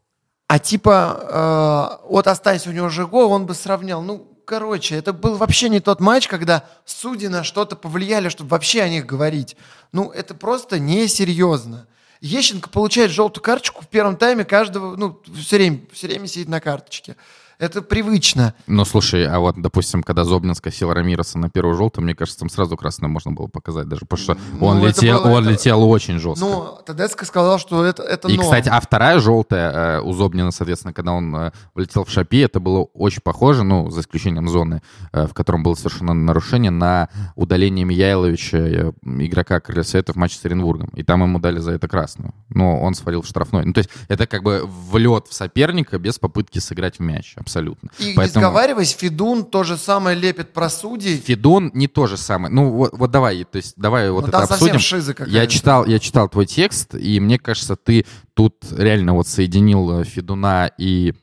[0.49, 4.01] А типа, э, вот останься у него Жиго, он бы сравнял.
[4.03, 8.81] Ну, короче, это был вообще не тот матч, когда судьи на что-то повлияли, чтобы вообще
[8.81, 9.57] о них говорить.
[9.93, 11.87] Ну, это просто несерьезно.
[12.23, 16.61] Ещенко получает желтую карточку в первом тайме каждого, ну, все время, все время сидит на
[16.61, 17.17] карточке.
[17.59, 18.55] Это привычно.
[18.69, 22.49] Ну, слушай, а вот, допустим, когда Зобнин скосил Рамироса на первую желтую, мне кажется, там
[22.51, 25.83] сразу красное можно было показать даже, потому что Ну, он, летел, было- он это- летел
[25.91, 26.45] очень жестко.
[26.45, 28.45] Ну, Тедеско сказал, что это, это И, норм.
[28.45, 32.61] кстати, а вторая желтая э, у Зобнина, соответственно, когда он э, влетел в шапи, это
[32.61, 34.81] было очень похоже, ну, за исключением зоны,
[35.13, 40.39] э, в котором было совершено нарушение, на удаление Мияйловича, э, игрока Крылья Совета в матче
[40.39, 40.91] с Оренбургом.
[40.95, 42.33] И там ему дали за это красную.
[42.51, 43.65] Но он свалил в штрафной.
[43.65, 47.91] Ну, то есть это как бы влет в соперника без попытки сыграть в мяч, абсолютно.
[47.99, 51.17] И Поэтому- не сговариваясь, Федун то же самое лепит про судей.
[51.17, 52.53] Федун не то же самое.
[52.55, 54.79] Ну, вот, вот давай, то есть давай вот Ну, это обсудим.
[54.79, 55.15] шиза.
[55.27, 60.05] Я читал, я читал твой текст, и мне кажется, ты тут реально вот соединил э,
[60.05, 61.15] Федуна и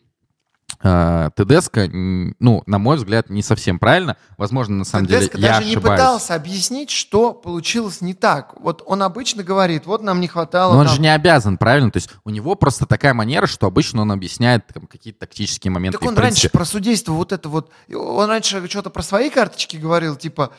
[0.82, 4.18] Тедеско, м, ну, на мой взгляд, не совсем правильно.
[4.38, 6.00] Возможно, на самом Тедеско деле, я даже не ошибаюсь.
[6.00, 8.54] пытался объяснить, что получилось не так.
[8.60, 10.74] Вот он обычно говорит, вот нам не хватало.
[10.74, 11.90] Но он там- же не обязан, правильно?
[11.90, 15.98] То есть у него просто такая манера, что обычно он объясняет там, какие-то тактические моменты.
[15.98, 17.72] Так он принципе, раньше про судейство вот это вот...
[17.92, 20.52] Он раньше что-то про свои карточки говорил, типа...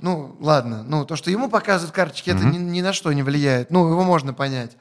[0.00, 3.70] Ну, ладно, ну, то, что ему показывают карточки, это ни, ни на что не влияет.
[3.70, 4.72] Ну, его можно понять.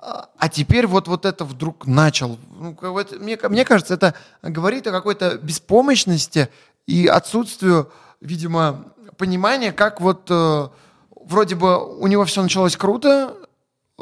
[0.00, 2.38] А теперь вот, вот это вдруг начал.
[2.58, 6.48] Ну, это- мне, мне кажется, это говорит о какой-то беспомощности
[6.86, 7.90] и отсутствию,
[8.20, 8.84] видимо,
[9.16, 10.68] понимания, как вот э,
[11.10, 13.36] вроде бы у него все началось круто,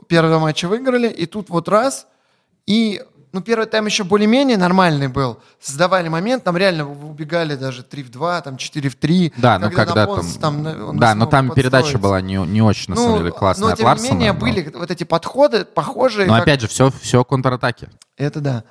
[0.08, 2.06] первые матчи выиграли, и тут вот раз,
[2.66, 3.02] и
[3.36, 5.38] ну, первый тайм еще более-менее нормальный был.
[5.60, 9.34] Создавали момент, там реально убегали даже 3 в 2, там 4 в 3.
[9.36, 10.06] Да, ну когда на там...
[10.06, 13.30] Понс там, на- он да, но там передача была не, не очень, на самом деле,
[13.32, 16.26] классная но тем не менее но- были вот эти подходы похожие.
[16.26, 17.88] Но как- опять же, все, все контратаки.
[18.16, 18.64] Это да.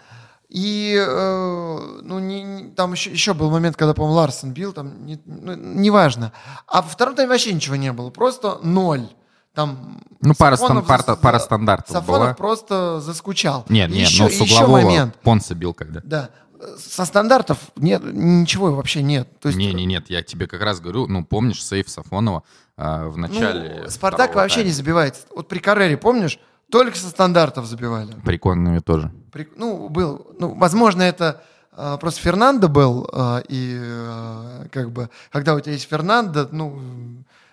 [0.49, 5.21] И э, ну, не- там еще, еще был момент, когда, по-моему, Ларсон бил, там, не-
[5.25, 6.31] ну, неважно.
[6.65, 9.07] А во втором тайме вообще ничего не было, просто ноль.
[9.55, 12.33] Там Ну, пара, стан- пара, пара стандартов Сафонов была.
[12.33, 13.65] просто заскучал.
[13.69, 15.15] Нет, нет, еще, ну с углового момент.
[15.21, 16.01] Понса бил когда.
[16.03, 16.29] Да.
[16.77, 19.27] Со стандартов нет, ничего вообще нет.
[19.39, 22.43] То есть, Не, не, нет, я тебе как раз говорю, ну помнишь сейф Сафонова
[22.75, 23.89] а, в ну, начале.
[23.89, 24.75] Спартак второго вообще не тайма?
[24.75, 25.27] забивает.
[25.35, 26.39] Вот при Каррере, помнишь,
[26.69, 28.13] только со стандартов забивали.
[28.25, 29.11] При Коннове тоже.
[29.31, 35.09] При- ну, был, ну, возможно, это а, просто Фернандо был, а, и а, как бы,
[35.31, 36.79] когда у тебя есть Фернандо, ну,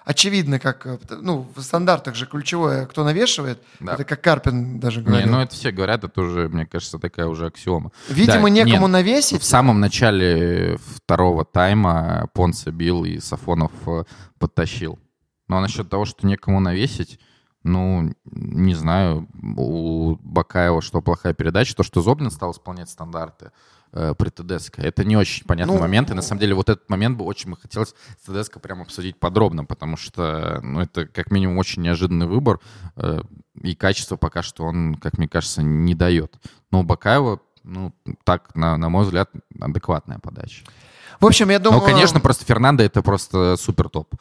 [0.05, 3.95] очевидно, как, э, ну, в стандартах же ключевое, кто навешивает, Да.
[3.95, 5.31] это как Карпин даже Не, говорил.
[5.33, 7.93] ну это все говорят, это уже, мне кажется, такая уже аксиома.
[8.09, 9.41] Видимо, Да, некому нет, навесить.
[9.43, 14.05] В самом начале второго тайма Понса бил и Сафонов э,
[14.39, 14.99] подтащил.
[15.49, 17.21] Но насчет того, что некому навесить,
[17.63, 23.53] ну, не знаю, у Бакаева что плохая передача, то, что Зобнин стал исполнять стандарты
[23.93, 26.89] э, при ТДСК, это не очень понятный Ну, момент, и на самом деле вот этот
[26.89, 31.31] момент бы очень бы хотелось с ТДСК прям обсудить подробно, потому что, ну, это как
[31.31, 32.61] минимум очень неожиданный выбор,
[32.97, 33.21] э,
[33.61, 36.37] и качество пока что он, как мне кажется, не дает.
[36.71, 37.93] Но у Бакаева, ну,
[38.25, 39.31] так, на, на мой взгляд,
[39.61, 40.65] адекватная подача.
[41.21, 41.81] В общем, я думаю...
[41.81, 44.15] Ну, конечно, просто Фернандо это просто супер топ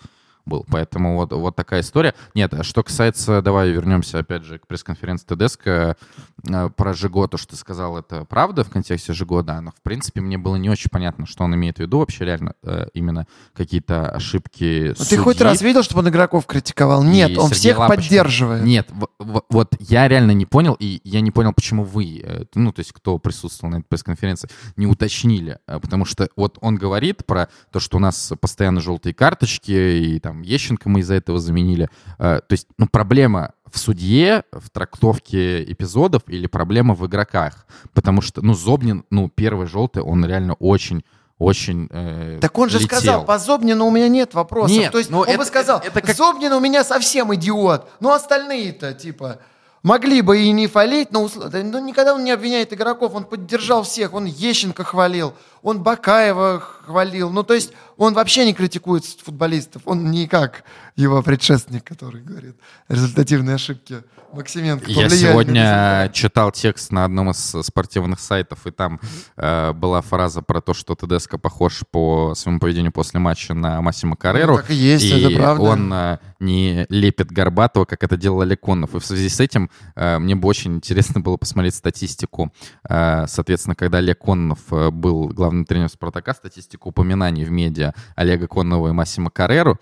[0.46, 0.66] был.
[0.70, 2.14] Поэтому вот, вот такая история.
[2.34, 7.38] Нет, а что касается, давай вернемся опять же к пресс-конференции ТДСК э, про Жиго, то,
[7.38, 10.70] что ты сказал, это правда в контексте Жиго, да, но в принципе мне было не
[10.70, 15.18] очень понятно, что он имеет в виду вообще реально э, именно какие-то ошибки Ну, Ты
[15.18, 17.04] хоть раз видел, чтобы он игроков критиковал?
[17.04, 18.04] Нет, он Сергей всех Лапочкин.
[18.04, 18.64] поддерживает.
[18.64, 18.90] Нет,
[19.20, 22.92] вот я реально не понял, и я не понял, почему вы, э, ну, то есть
[22.94, 27.98] кто присутствовал на этой пресс-конференции, не уточнили, потому что вот он говорит про то, что
[27.98, 31.90] у нас постоянно желтые карточки, и там Ещенко мы из-за этого заменили.
[32.20, 38.22] Э, То есть, ну, проблема в судье, в трактовке эпизодов или проблема в игроках, потому
[38.22, 41.04] что, ну, Зобнин, ну, первый желтый, он реально очень
[41.40, 43.00] очень э, Так он же летел.
[43.00, 44.78] сказал, по Зобнину у меня нет вопросов.
[44.78, 47.34] Нет, То есть ну он это- бы сказал, это- это как- Зобнин у меня совсем
[47.34, 47.90] идиот.
[48.00, 49.40] Ну остальные-то, типа,
[49.82, 53.16] могли бы и не фалить, но усл- да, ну, никогда он не обвиняет игроков.
[53.16, 56.62] Он поддержал всех, он Ещенко хвалил, он Бакаева
[56.92, 57.30] хвалил.
[57.32, 59.84] Ну то есть он вообще не критикует футболистов.
[59.86, 60.64] Он не как
[60.96, 62.56] его предшественник, который говорит,
[62.90, 66.14] результативные ошибки Максименко Я сегодня результат».
[66.14, 69.00] читал текст на одном из спортивных сайтов, и там
[69.36, 74.16] э, была фраза про то, что ТДСК похож по своему поведению после матча на Массимо
[74.16, 74.54] Карреру.
[74.54, 75.64] Ну, так и есть, это правда.
[75.64, 78.96] он э, не лепит Горбатова, как это делал Леконов.
[78.96, 82.54] И в связи с этим э, мне бы очень интересно было посмотреть статистику.
[82.90, 87.94] Э, соответственно, когда Олег Кононов э, был главным тренером Спартака, статистику статистику упоминаний в медиа
[88.16, 89.78] Олега Конного и Массима Кареру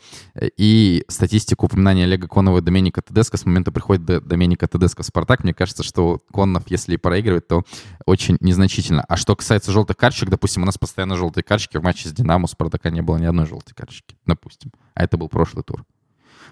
[0.57, 5.05] и статистику упоминаний Олега Конного и Доменика Тедеско с момента прихода до Доменика Тедеско в
[5.05, 7.63] «Спартак», мне кажется, что Коннов, если и проигрывает, то
[8.05, 9.03] очень незначительно.
[9.07, 12.47] А что касается желтых карточек, допустим, у нас постоянно желтые карточки в матче с «Динамо»,
[12.47, 14.71] «Спартака» не было ни одной желтой карточки, допустим.
[14.93, 15.85] А это был прошлый тур.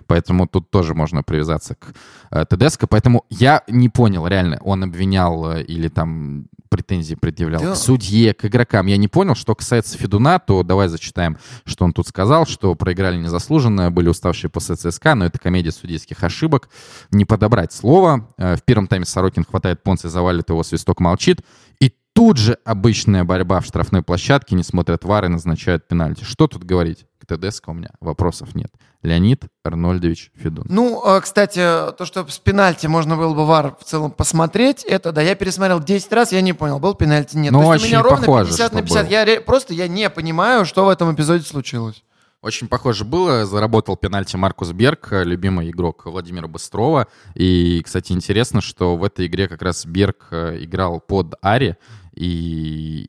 [0.06, 1.93] Поэтому тут тоже можно привязаться к
[2.32, 2.88] э, ТДСК.
[2.88, 6.45] Поэтому я не понял, реально, он обвинял э, или там
[6.78, 7.72] претензии предъявлял да.
[7.74, 8.86] к судье, к игрокам.
[8.86, 9.34] Я не понял.
[9.34, 14.52] Что касается Федуна, то давай зачитаем, что он тут сказал, что проиграли незаслуженно, были уставшие
[14.52, 16.70] после ЦСКА, но это комедия судейских ошибок.
[17.12, 18.30] Не подобрать слово.
[18.38, 21.42] Э, в первом тайме Сорокин хватает Понца, завалит его, свисток молчит.
[21.80, 26.24] И тут же обычная борьба в штрафной площадке, не смотрят вары, назначают пенальти.
[26.24, 27.06] Что тут говорить?
[27.20, 28.72] К ТДСК у меня вопросов нет.
[29.08, 30.66] Леонид Арнольдович Федун.
[30.70, 35.12] Ну, а, кстати, то, что с пенальти можно было бы ВАР в целом посмотреть, это,
[35.12, 37.53] да, я пересмотрел 10 раз, я не понял, был пенальти, нет.
[37.53, 39.03] Ну, то есть у меня ровно похоже, 50 на 50.
[39.03, 39.12] был.
[39.12, 42.03] Я просто я не понимаю, что в этом эпизоде случилось.
[42.41, 43.45] Очень похоже было.
[43.45, 47.08] Заработал пенальти Маркус Берг, любимый игрок Владимира Быстрова.
[47.34, 51.78] И, кстати, интересно, что в этой игре как раз Берг э, играл под Ари.
[52.14, 53.08] И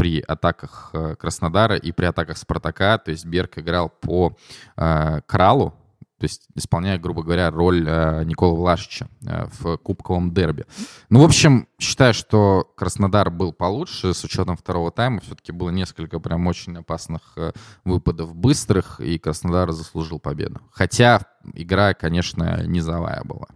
[0.00, 4.34] при атаках э, Краснодара и при атаках Спартака, то есть Берг играл по
[4.78, 5.74] э, Кралу,
[6.18, 10.64] то есть исполняя, грубо говоря, роль э, Никола Влашича э, в кубковом дерби.
[11.10, 15.20] Ну, в общем, считаю, что Краснодар был получше с учетом второго тайма.
[15.20, 17.52] Все-таки было несколько прям очень опасных э,
[17.84, 20.62] выпадов быстрых, и Краснодар заслужил победу.
[20.72, 21.20] Хотя
[21.52, 23.48] игра, конечно, низовая была.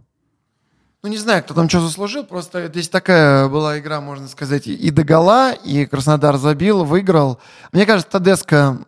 [1.05, 4.89] Ну, не знаю, кто там что заслужил, просто здесь такая была игра, можно сказать, и
[4.89, 7.37] до гола, и Краснодар забил, выиграл.
[7.71, 8.79] Мне кажется, Тадеско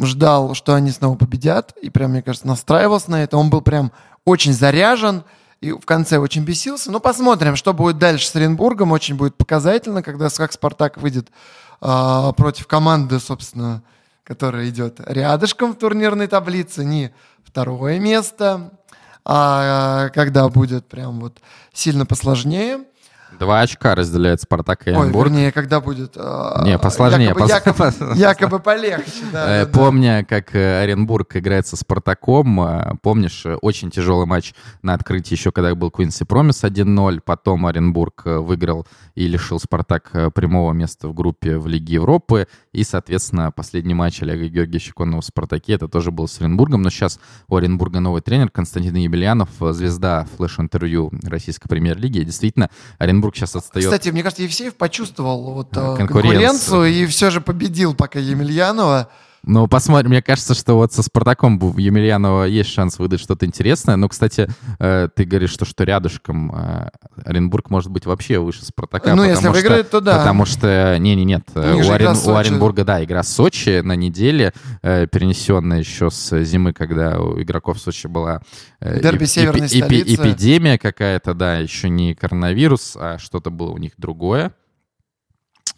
[0.00, 3.36] ждал, что они снова победят, и прям, мне кажется, настраивался на это.
[3.36, 3.90] Он был прям
[4.24, 5.24] очень заряжен,
[5.60, 6.92] и в конце очень бесился.
[6.92, 8.92] Ну, посмотрим, что будет дальше с Оренбургом.
[8.92, 11.26] Очень будет показательно, когда как Спартак выйдет
[11.80, 13.82] э, против команды, собственно,
[14.22, 18.70] которая идет рядышком в турнирной таблице, не второе место,
[19.24, 21.38] а когда будет прям вот
[21.72, 22.84] сильно посложнее.
[23.38, 25.26] Два очка разделяет Спартак и Оренбург.
[25.26, 26.12] Ой, вернее, когда будет...
[26.16, 27.28] Э, Не, посложнее.
[27.28, 33.44] Якобы, якобы, якобы полегче, да, э, Помня, как э, Оренбург играет со Спартаком, э, помнишь,
[33.60, 39.28] очень тяжелый матч на открытии еще, когда был Квинси Промис 1-0, потом Оренбург выиграл и
[39.28, 44.92] лишил Спартак прямого места в группе в Лиге Европы, и, соответственно, последний матч Олега Георгиевича
[44.94, 48.96] Конного в Спартаке, это тоже был с Оренбургом, но сейчас у Оренбурга новый тренер Константин
[48.96, 53.86] Емельянов, звезда флеш-интервью российской премьер-лиги, действительно, Оренбург Оренбург сейчас отстает.
[53.86, 56.06] Кстати, мне кажется, Евсеев почувствовал вот э, конкуренцию.
[56.08, 59.08] конкуренцию и все же победил пока Емельянова.
[59.44, 60.10] Ну, посмотрим.
[60.10, 63.96] Мне кажется, что вот со Спартаком у Емельянова есть шанс выдать что-то интересное.
[63.96, 66.90] Но, кстати, э, ты говоришь, что, что рядышком э,
[67.24, 69.14] Оренбург может быть вообще выше Спартака.
[69.14, 70.18] Ну, если выиграет, что, то да.
[70.18, 71.44] Потому что, не-не, нет.
[71.54, 77.18] У, Орен, у Оренбурга, да, игра Сочи на неделе, э, перенесенная еще с зимы, когда
[77.20, 78.42] у игроков Сочи была
[78.80, 80.14] Дерби северной эп, столицы.
[80.14, 84.52] эпидемия какая-то, да, еще не коронавирус, а что-то было у них другое.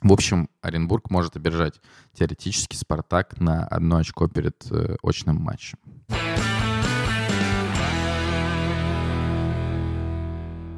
[0.02, 1.80] В общем, Оренбург может обижать
[2.14, 5.78] теоретически Спартак на одно очко перед э, очным матчем.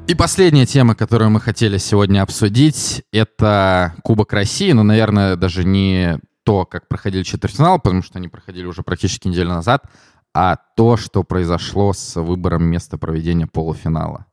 [0.07, 4.73] И последняя тема, которую мы хотели сегодня обсудить, это Кубок России.
[4.73, 9.49] Ну, наверное, даже не то, как проходили четвертьфинал, потому что они проходили уже практически неделю
[9.51, 9.85] назад,
[10.33, 14.25] а то, что произошло с выбором места проведения полуфинала.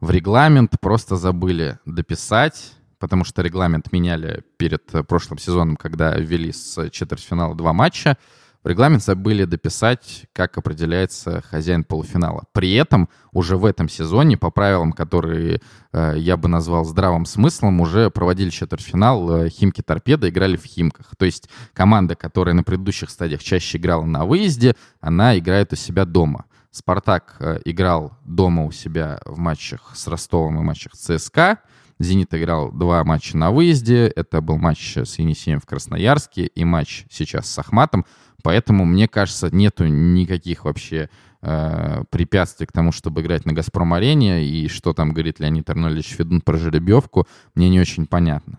[0.00, 2.72] В регламент просто забыли дописать
[3.02, 8.16] потому что регламент меняли перед э, прошлым сезоном, когда ввели с четвертьфинала два матча.
[8.62, 12.44] В регламент забыли дописать, как определяется хозяин полуфинала.
[12.52, 15.60] При этом уже в этом сезоне, по правилам, которые
[15.92, 21.16] э, я бы назвал здравым смыслом, уже проводили четвертьфинал э, Химки Торпеда, играли в Химках.
[21.18, 26.04] То есть команда, которая на предыдущих стадиях чаще играла на выезде, она играет у себя
[26.04, 26.44] дома.
[26.70, 31.58] Спартак э, играл дома у себя в матчах с Ростовом и матчах ЦСКА.
[31.98, 34.06] «Зенит» играл два матча на выезде.
[34.06, 38.04] Это был матч с Енисеем в Красноярске и матч сейчас с Ахматом.
[38.42, 41.08] Поэтому, мне кажется, нету никаких вообще
[41.42, 44.44] э, препятствий к тому, чтобы играть на «Газпром-арене».
[44.44, 48.58] И что там говорит Леонид Арнольдович Федун про жеребьевку, мне не очень понятно.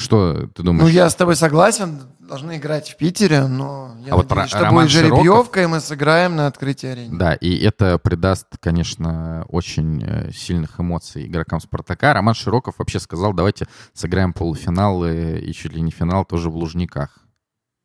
[0.00, 0.82] Что ты думаешь?
[0.82, 4.60] Ну, я с тобой согласен должны играть в Питере, но я а надеюсь, вот что
[4.60, 7.18] Роман будет жеребьевка, и мы сыграем на открытии арены.
[7.18, 12.14] Да, и это придаст, конечно, очень э, сильных эмоций игрокам Спартака.
[12.14, 17.18] Роман Широков вообще сказал, давайте сыграем полуфинал и чуть ли не финал тоже в Лужниках.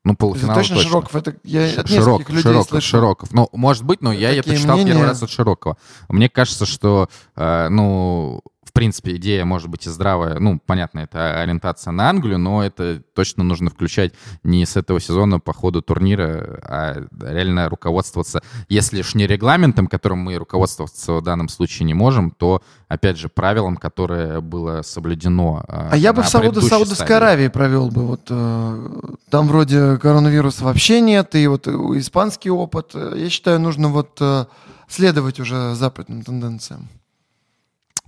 [0.06, 2.88] Ну, полуфинал точно, точно Широков, это я от Широк, людей Широков, слышу.
[2.88, 3.34] Широков.
[3.34, 4.92] Ну, может быть, но я это читал мнения...
[4.92, 5.78] первый раз от Широкого.
[6.08, 8.42] Мне кажется, что, э, ну,
[8.76, 10.38] принципе, идея может быть и здравая.
[10.38, 14.14] Ну, понятно, это ориентация на Англию, но это точно нужно включать
[14.44, 20.20] не с этого сезона по ходу турнира, а реально руководствоваться, если уж не регламентом, которым
[20.20, 25.64] мы руководствоваться в данном случае не можем, то, опять же, правилам, которое было соблюдено.
[25.70, 28.06] А, а я бы в Сауд, Саудовской Аравии провел бы.
[28.06, 28.90] Вот, э,
[29.30, 32.92] там вроде коронавируса вообще нет, и вот испанский опыт.
[32.94, 34.46] Я считаю, нужно вот э,
[34.90, 36.90] следовать уже западным тенденциям.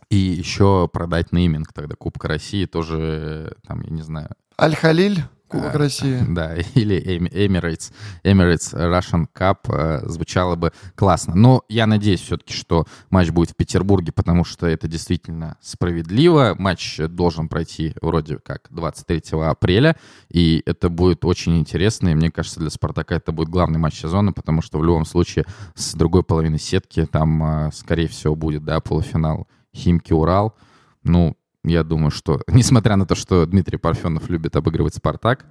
[0.09, 4.29] И еще продать нейминг тогда Кубка России тоже, там, я не знаю.
[4.59, 6.19] Аль-Халиль, Кубок а, России.
[6.29, 7.93] Да, или Emirates,
[8.23, 11.35] Emirates Russian Cup э, звучало бы классно.
[11.35, 16.55] Но я надеюсь все-таки, что матч будет в Петербурге, потому что это действительно справедливо.
[16.57, 19.95] Матч должен пройти вроде как 23 апреля,
[20.29, 22.09] и это будет очень интересно.
[22.09, 25.45] И мне кажется, для Спартака это будет главный матч сезона, потому что в любом случае
[25.75, 29.47] с другой половины сетки там, э, скорее всего, будет да, полуфинал
[29.77, 30.55] Химки Урал.
[31.03, 35.45] Ну, я думаю, что, несмотря на то, что Дмитрий Парфенов любит обыгрывать «Спартак»,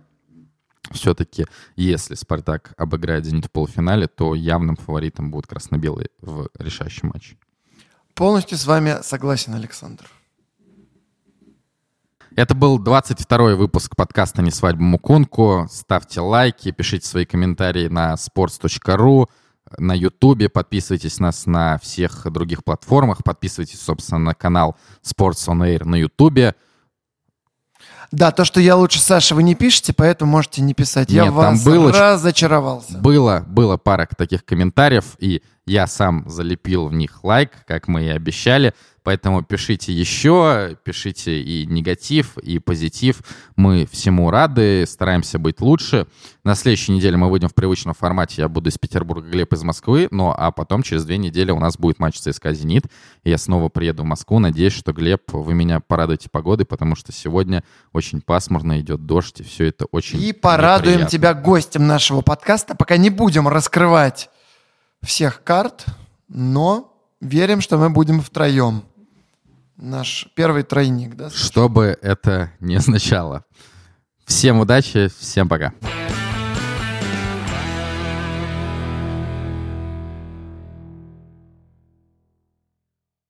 [0.93, 7.37] все-таки, если «Спартак» обыграет «Зенит» в полуфинале, то явным фаворитом будут красно-белые в решающем матче.
[8.15, 10.09] Полностью с вами согласен, Александр.
[12.37, 15.67] Это был 22-й выпуск подкаста «Не свадьба Мукунку».
[15.71, 19.29] Ставьте лайки, пишите свои комментарии на sports.ru
[19.79, 25.85] на Ютубе, подписывайтесь нас на всех других платформах, подписывайтесь, собственно, на канал Sports on Air
[25.85, 26.55] на Ютубе.
[28.13, 31.09] Да, то, что я лучше Саша, вы не пишете, поэтому можете не писать.
[31.09, 32.99] Нет, я вас было, разочаровался.
[32.99, 38.09] Было, было пара таких комментариев, и я сам залепил в них лайк, как мы и
[38.09, 38.75] обещали.
[39.07, 43.21] Поэтому пишите еще, пишите и негатив, и позитив.
[43.55, 46.09] Мы всему рады, стараемся быть лучше.
[46.43, 48.43] На следующей неделе мы выйдем в привычном формате.
[48.43, 50.09] Я буду из Петербурга, Глеб из Москвы.
[50.11, 52.87] Ну, а потом через две недели у нас будет матч ЦСКА «Зенит».
[53.23, 54.41] Я снова приеду в Москву.
[54.41, 59.45] Надеюсь, что, Глеб, вы меня порадуете погодой, потому что сегодня очень пасмурно, идет дождь, и
[59.45, 61.11] все это очень И порадуем неприятно.
[61.13, 62.75] тебя гостем нашего подкаста.
[62.75, 64.31] Пока не будем раскрывать
[65.01, 65.85] всех карт,
[66.27, 68.83] но верим, что мы будем втроем
[69.77, 71.31] наш первый тройник, да?
[71.31, 73.45] Что бы это ни означало.
[74.25, 75.73] Всем удачи, всем пока.